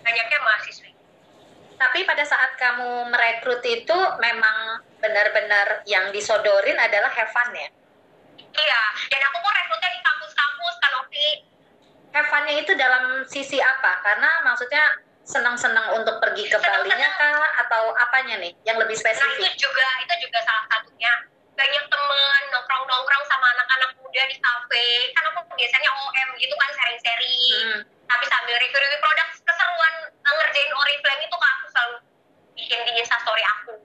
[0.02, 0.90] Banyaknya mahasiswa.
[1.76, 7.70] Tapi pada saat kamu merekrut itu memang benar-benar yang disodorin adalah Heaven ya?
[8.56, 11.30] Iya, dan aku pun rekrutnya di kampus-kampus kan Ovi.
[12.16, 14.00] Have itu dalam sisi apa?
[14.00, 19.26] Karena maksudnya senang-senang untuk pergi ke Bali-nya kah atau apanya nih yang lebih spesifik?
[19.26, 21.14] Nah, itu juga itu juga salah satunya.
[21.56, 24.88] Banyak temen nongkrong-nongkrong sama anak-anak muda di kafe.
[25.18, 27.60] Kan aku biasanya OM gitu kan sharing-sharing.
[27.68, 27.80] Hmm.
[28.06, 29.94] Tapi sambil review-review produk keseruan
[30.24, 31.96] ngerjain Oriflame itu kan aku selalu
[32.56, 33.85] bikin di instastory aku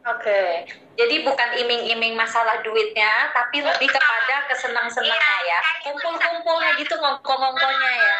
[0.00, 0.64] Oke, okay.
[0.96, 8.18] jadi bukan iming-iming masalah duitnya, tapi lebih kepada kesenang-senangnya ya, kumpul-kumpulnya gitu, ngongko-ngongkonya ya.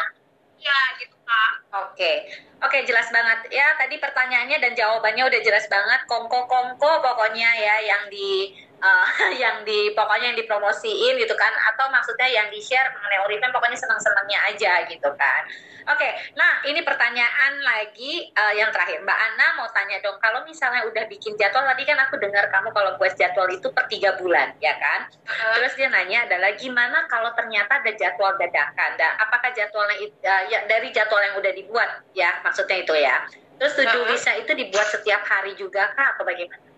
[0.61, 1.53] Iya, gitu kak.
[1.73, 2.17] Oke, okay.
[2.61, 3.73] oke okay, jelas banget ya.
[3.81, 9.07] Tadi pertanyaannya dan jawabannya udah jelas banget, kongko-kongko pokoknya ya yang di uh,
[9.43, 13.79] yang di pokoknya yang dipromosiin gitu kan atau maksudnya yang di share mengenai Oriflame pokoknya
[13.79, 15.43] senang-senangnya aja gitu kan.
[15.89, 19.01] Oke okay, nah ini pertanyaan lagi uh, yang terakhir.
[19.01, 22.69] Mbak Ana mau tanya dong kalau misalnya udah bikin jadwal tadi kan aku dengar kamu
[22.73, 25.09] kalau buat jadwal itu per tiga bulan ya kan?
[25.25, 25.57] Uh.
[25.57, 28.91] terus dia nanya adalah gimana kalau ternyata ada jadwal dadakan?
[29.01, 33.25] Dan apakah jadwalnya uh, ya dari jadwal yang udah dibuat ya maksudnya itu ya.
[33.61, 36.70] Terus tujuh bisa itu dibuat setiap hari juga kah atau bagaimana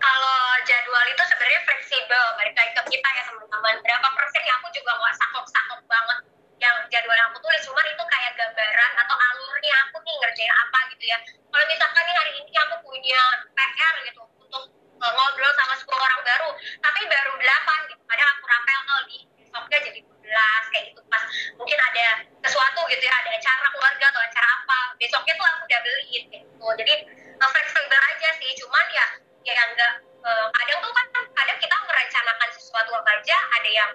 [0.00, 3.74] kalau jadwal itu sebenarnya fleksibel balik lagi kita ya teman-teman.
[3.84, 6.18] Berapa persen ya aku juga nggak sakok-sakok banget
[6.58, 7.62] yang jadwal yang aku tulis.
[7.62, 11.18] Cuma itu kayak gambaran atau alurnya aku nih ngerjain apa gitu ya.
[11.24, 13.20] Kalau misalkan nih hari ini aku punya
[13.54, 14.62] PR gitu untuk
[14.98, 16.50] ngobrol sama 10 orang baru
[16.82, 18.02] tapi baru 8 gitu.
[18.08, 21.00] Kadang aku rapel oh, di besoknya jadi 12 kayak gitu.
[21.06, 21.22] Pas
[21.60, 22.06] mungkin ada
[22.42, 26.66] sesuatu gitu ya ada acara keluarga atau acara apa besoknya tuh aku udah beliin gitu.
[26.80, 26.94] Jadi
[27.38, 28.50] uh, fleksibel aja sih.
[28.58, 29.06] Cuman ya
[29.46, 29.92] ya enggak
[30.24, 33.90] uh, kadang tuh kan kadang kita merencanakan sesuatu aja ada yang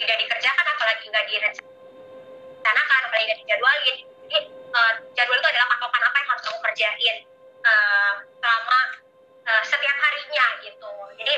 [0.00, 3.96] tidak dikerjakan apalagi nggak direncanakan apalagi nggak dijadwalin.
[4.30, 4.38] Jadi
[4.72, 7.16] uh, jadwal itu adalah patokan apa yang harus kamu kerjain
[7.66, 8.80] uh, selama
[9.44, 10.92] uh, setiap harinya gitu.
[11.20, 11.34] Jadi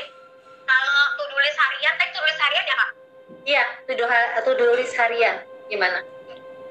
[0.63, 2.91] kalau do list harian teh list harian ya kak?
[3.43, 3.65] Iya
[4.55, 5.35] do list harian.
[5.67, 5.99] Gimana?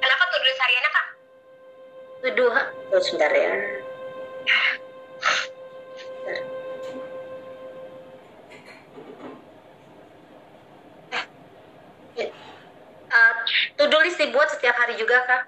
[0.00, 1.06] Kenapa do list hariannya kak?
[2.22, 3.52] Do oh, sebentar ya
[13.76, 15.42] to-do list dibuat setiap hari juga kak?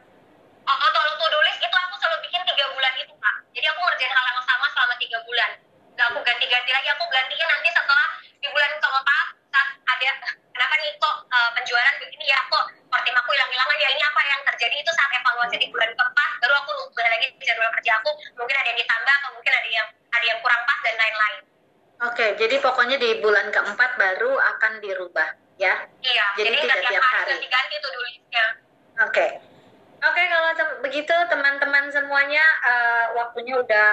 [0.64, 3.36] Oh, kalau to-do list itu aku selalu bikin tiga bulan itu kak.
[3.52, 5.50] Jadi aku ngerjain hal yang sama selama tiga bulan.
[5.94, 8.08] Gak aku ganti-ganti lagi, aku gantinya nanti setelah
[8.42, 10.10] di bulan keempat saat ada
[10.50, 14.40] kenapa nih kok uh, penjualan begini ya kok kortim aku hilang-hilangan ya ini apa yang
[14.52, 18.56] terjadi itu saat evaluasi di bulan keempat baru aku ubah lagi jadwal kerja aku mungkin
[18.58, 21.40] ada yang ditambah atau mungkin ada yang ada yang kurang pas dan lain-lain.
[22.04, 25.74] Oke, jadi pokoknya di bulan keempat baru akan dirubah ya.
[26.02, 27.30] Iya, Jadi jadi, tidak tiap hari hari.
[27.36, 28.46] ganti-ganti tuh tulisnya.
[29.06, 29.26] Oke.
[30.04, 33.88] Oke, kalau tem- begitu teman-teman semuanya eh, waktunya udah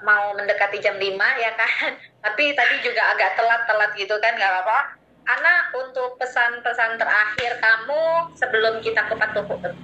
[0.00, 1.92] mau mendekati jam 5 ya kan.
[2.24, 4.96] Tapi tadi juga agak telat-telat gitu kan nggak apa-apa.
[5.22, 9.30] Ana untuk pesan-pesan terakhir kamu sebelum kita kupat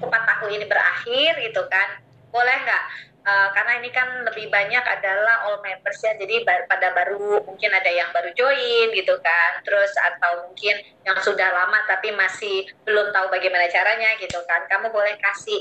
[0.02, 2.02] kupat tahu ini berakhir gitu kan.
[2.34, 2.84] Boleh nggak?
[3.18, 6.16] Eh, karena ini kan lebih banyak adalah all members ya.
[6.16, 9.60] Jadi ba- pada baru mungkin ada yang baru join gitu kan.
[9.66, 14.64] Terus atau mungkin yang sudah lama tapi masih belum tahu bagaimana caranya gitu kan.
[14.70, 15.60] Kamu boleh kasih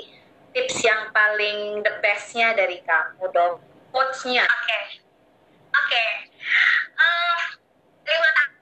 [0.55, 3.59] tips yang paling the bestnya dari kamu dong.
[3.91, 4.47] Quotes-nya.
[4.47, 4.79] Oke,
[5.75, 6.05] oke.
[6.97, 7.39] Eh,
[8.07, 8.55] lima ta-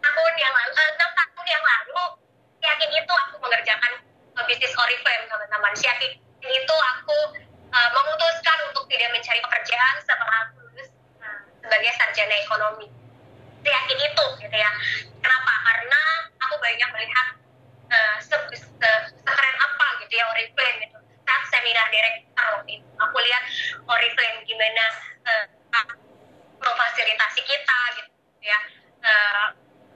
[0.00, 2.04] tahun yang lalu, eh, enam tahun yang lalu,
[2.64, 3.92] yakin itu aku mengerjakan
[4.46, 5.72] bisnis Oriflame teman-teman.
[5.76, 6.12] Yakin
[6.46, 7.18] itu aku
[7.70, 10.88] eh, memutuskan untuk tidak mencari pekerjaan setelah lulus
[11.22, 12.88] eh, sebagai sarjana ekonomi.
[13.66, 14.70] Yakin itu, gitu ya.
[15.18, 15.52] Kenapa?
[15.66, 16.00] Karena
[16.38, 17.26] aku banyak melihat
[17.90, 20.98] eh, se- se- sekeren apa gitu ya Oriflame gitu.
[21.26, 23.42] Saat seminar direktur waktu itu, aku lihat
[23.90, 24.84] Oriflame gimana
[25.26, 25.44] eh,
[26.56, 28.10] memfasilitasi kita gitu
[28.42, 28.58] ya
[29.06, 29.48] Eh,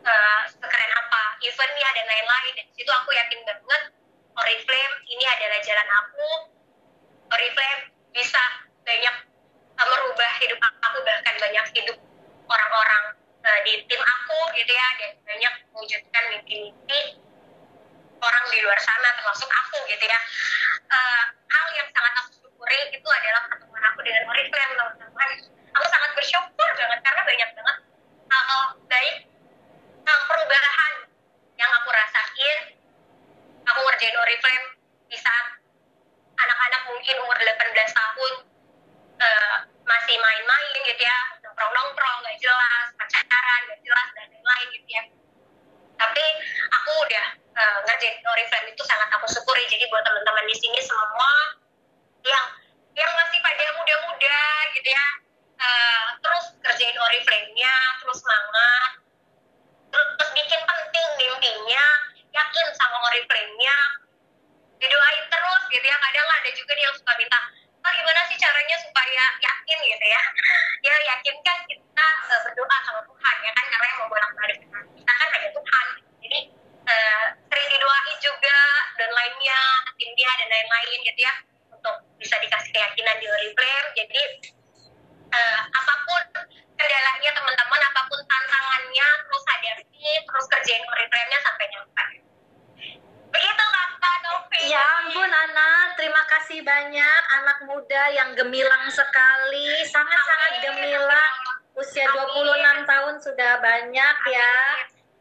[0.06, 3.82] eh, sekeren apa eventnya dan lain-lain dan situ aku yakin banget
[4.38, 6.28] Oriflame ini adalah jalan aku
[7.30, 8.42] Oriflame bisa
[8.82, 9.14] banyak
[9.78, 11.96] eh, merubah hidup aku bahkan banyak hidup
[12.50, 13.04] orang-orang
[13.46, 17.00] eh, di tim aku gitu ya dan banyak mewujudkan mimpi-mimpi
[18.20, 20.18] orang di luar sana termasuk aku gitu ya.
[20.90, 25.30] Eh, hal yang sangat aku syukuri itu adalah pertemuan aku dengan Oriflame teman-teman.
[25.70, 27.76] Aku sangat bersyukur banget karena banyak banget
[28.30, 29.16] hal baik
[30.02, 30.94] hal perubahan
[31.54, 32.58] yang aku rasain.
[33.70, 34.66] Aku ngerjain Oriflame
[35.06, 35.59] di saat
[36.46, 37.56] anak-anak mungkin umur 18
[37.92, 38.32] tahun
[39.20, 41.18] eh, masih main-main gitu ya.
[41.44, 42.86] Nongkrong-nongkrong nggak jelas.
[42.96, 45.02] Pacaran nggak jelas dan lain-lain gitu ya.
[46.00, 46.24] Tapi
[46.72, 49.64] aku udah eh, ngerjain Oriflame itu sangat aku syukuri.
[49.68, 51.32] Jadi buat teman-teman di sini semua
[52.24, 52.46] yang
[52.98, 54.40] yang masih pada muda-muda
[54.76, 55.06] gitu ya
[55.60, 58.90] eh, terus kerjain Oriflame-nya terus semangat
[59.90, 61.84] terus bikin penting mimpinya
[62.34, 63.76] yakin sama Oriflame-nya
[64.80, 65.96] didoain terus gitu ya.
[66.00, 67.38] Kadang ada juga yang suka minta
[67.80, 70.22] oh, gimana sih caranya supaya yakin gitu ya?
[70.80, 75.12] Ya yakin kan kita eh, berdoa sama Tuhan ya kan karena yang membolak balik kita
[75.12, 75.86] kan hanya Tuhan.
[76.24, 76.38] Jadi
[76.88, 78.58] eh, sering didoain juga
[78.96, 79.60] dan lainnya
[80.00, 81.34] timnya dan lain-lain gitu ya
[81.68, 84.22] untuk bisa dikasih keyakinan di Oriflame jadi
[85.32, 86.24] eh, apa pun
[86.76, 92.04] kendalanya teman-teman apa pun tantangannya terus hadapi terus kerjain Oriflame-nya sampai nyampe
[93.30, 96.20] begitu kakak Novi Ya ampun Ana, terima
[96.50, 101.34] kasih banyak anak muda yang gemilang sekali, sangat-sangat gemilang.
[101.78, 104.54] Usia 26 tahun sudah banyak ya.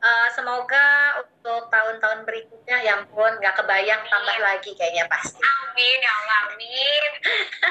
[0.01, 5.37] Eh, semoga untuk tahun-tahun berikutnya ya ampun nggak kebayang tambah lagi kayaknya pasti.
[5.37, 7.11] amin ya Allah amin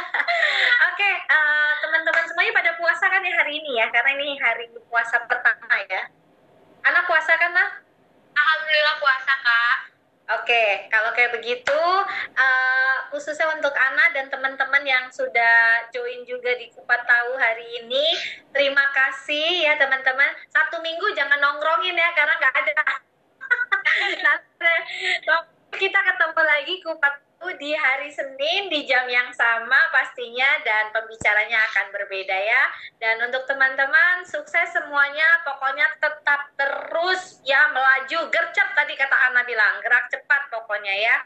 [0.94, 5.18] Oke, eh, teman-teman semuanya pada puasa kan ya hari ini ya, karena ini hari puasa
[5.26, 6.06] pertama ya.
[6.86, 7.82] Anak puasa kan lah?
[8.38, 9.78] Alhamdulillah puasa kak
[10.28, 11.80] Oke, kalau kayak begitu,
[12.36, 18.04] eh, khususnya untuk Ana dan teman-teman yang sudah join juga di Kupat Tahu hari ini,
[18.52, 20.28] terima kasih ya teman-teman.
[20.52, 22.72] Satu minggu jangan nongkrongin ya, karena nggak ada.
[24.24, 24.72] Nanti
[25.80, 27.27] kita ketemu lagi Kupat
[27.58, 32.62] di hari Senin di jam yang sama pastinya dan pembicaranya akan berbeda ya.
[32.98, 35.42] Dan untuk teman-teman, sukses semuanya.
[35.46, 41.16] Pokoknya tetap terus ya melaju, gercep tadi kata Ana bilang, gerak cepat pokoknya ya.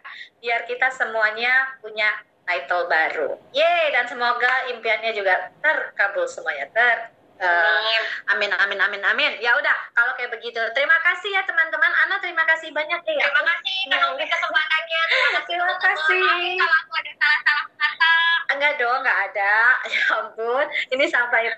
[0.45, 2.13] Biar kita semuanya punya
[2.45, 3.29] title baru.
[3.57, 6.69] Yeay, dan semoga impiannya juga terkabul semuanya.
[6.75, 9.33] Ter amin amin, amin, amin, amin.
[9.43, 10.63] Ya udah, kalau kayak begitu.
[10.73, 11.91] Terima kasih ya teman-teman.
[12.07, 13.27] Ana terima kasih banyak ya.
[13.27, 15.03] terima kasih kak Novi kesempatannya
[15.47, 16.19] terima kasih
[16.63, 18.13] kalau aku ada salah-salah kata
[18.53, 19.55] Enggak dong, enggak ada.
[19.93, 21.51] Ya ampun, ini sampai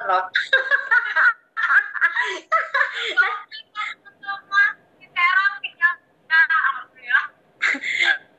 [0.00, 0.24] loh.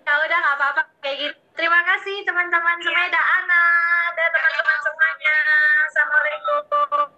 [0.07, 1.46] Ya udah nggak apa-apa kayak gitu.
[1.57, 2.85] Terima kasih teman-teman iya.
[2.85, 5.37] semuanya, anak dan teman-teman semuanya.
[5.89, 7.16] Assalamualaikum.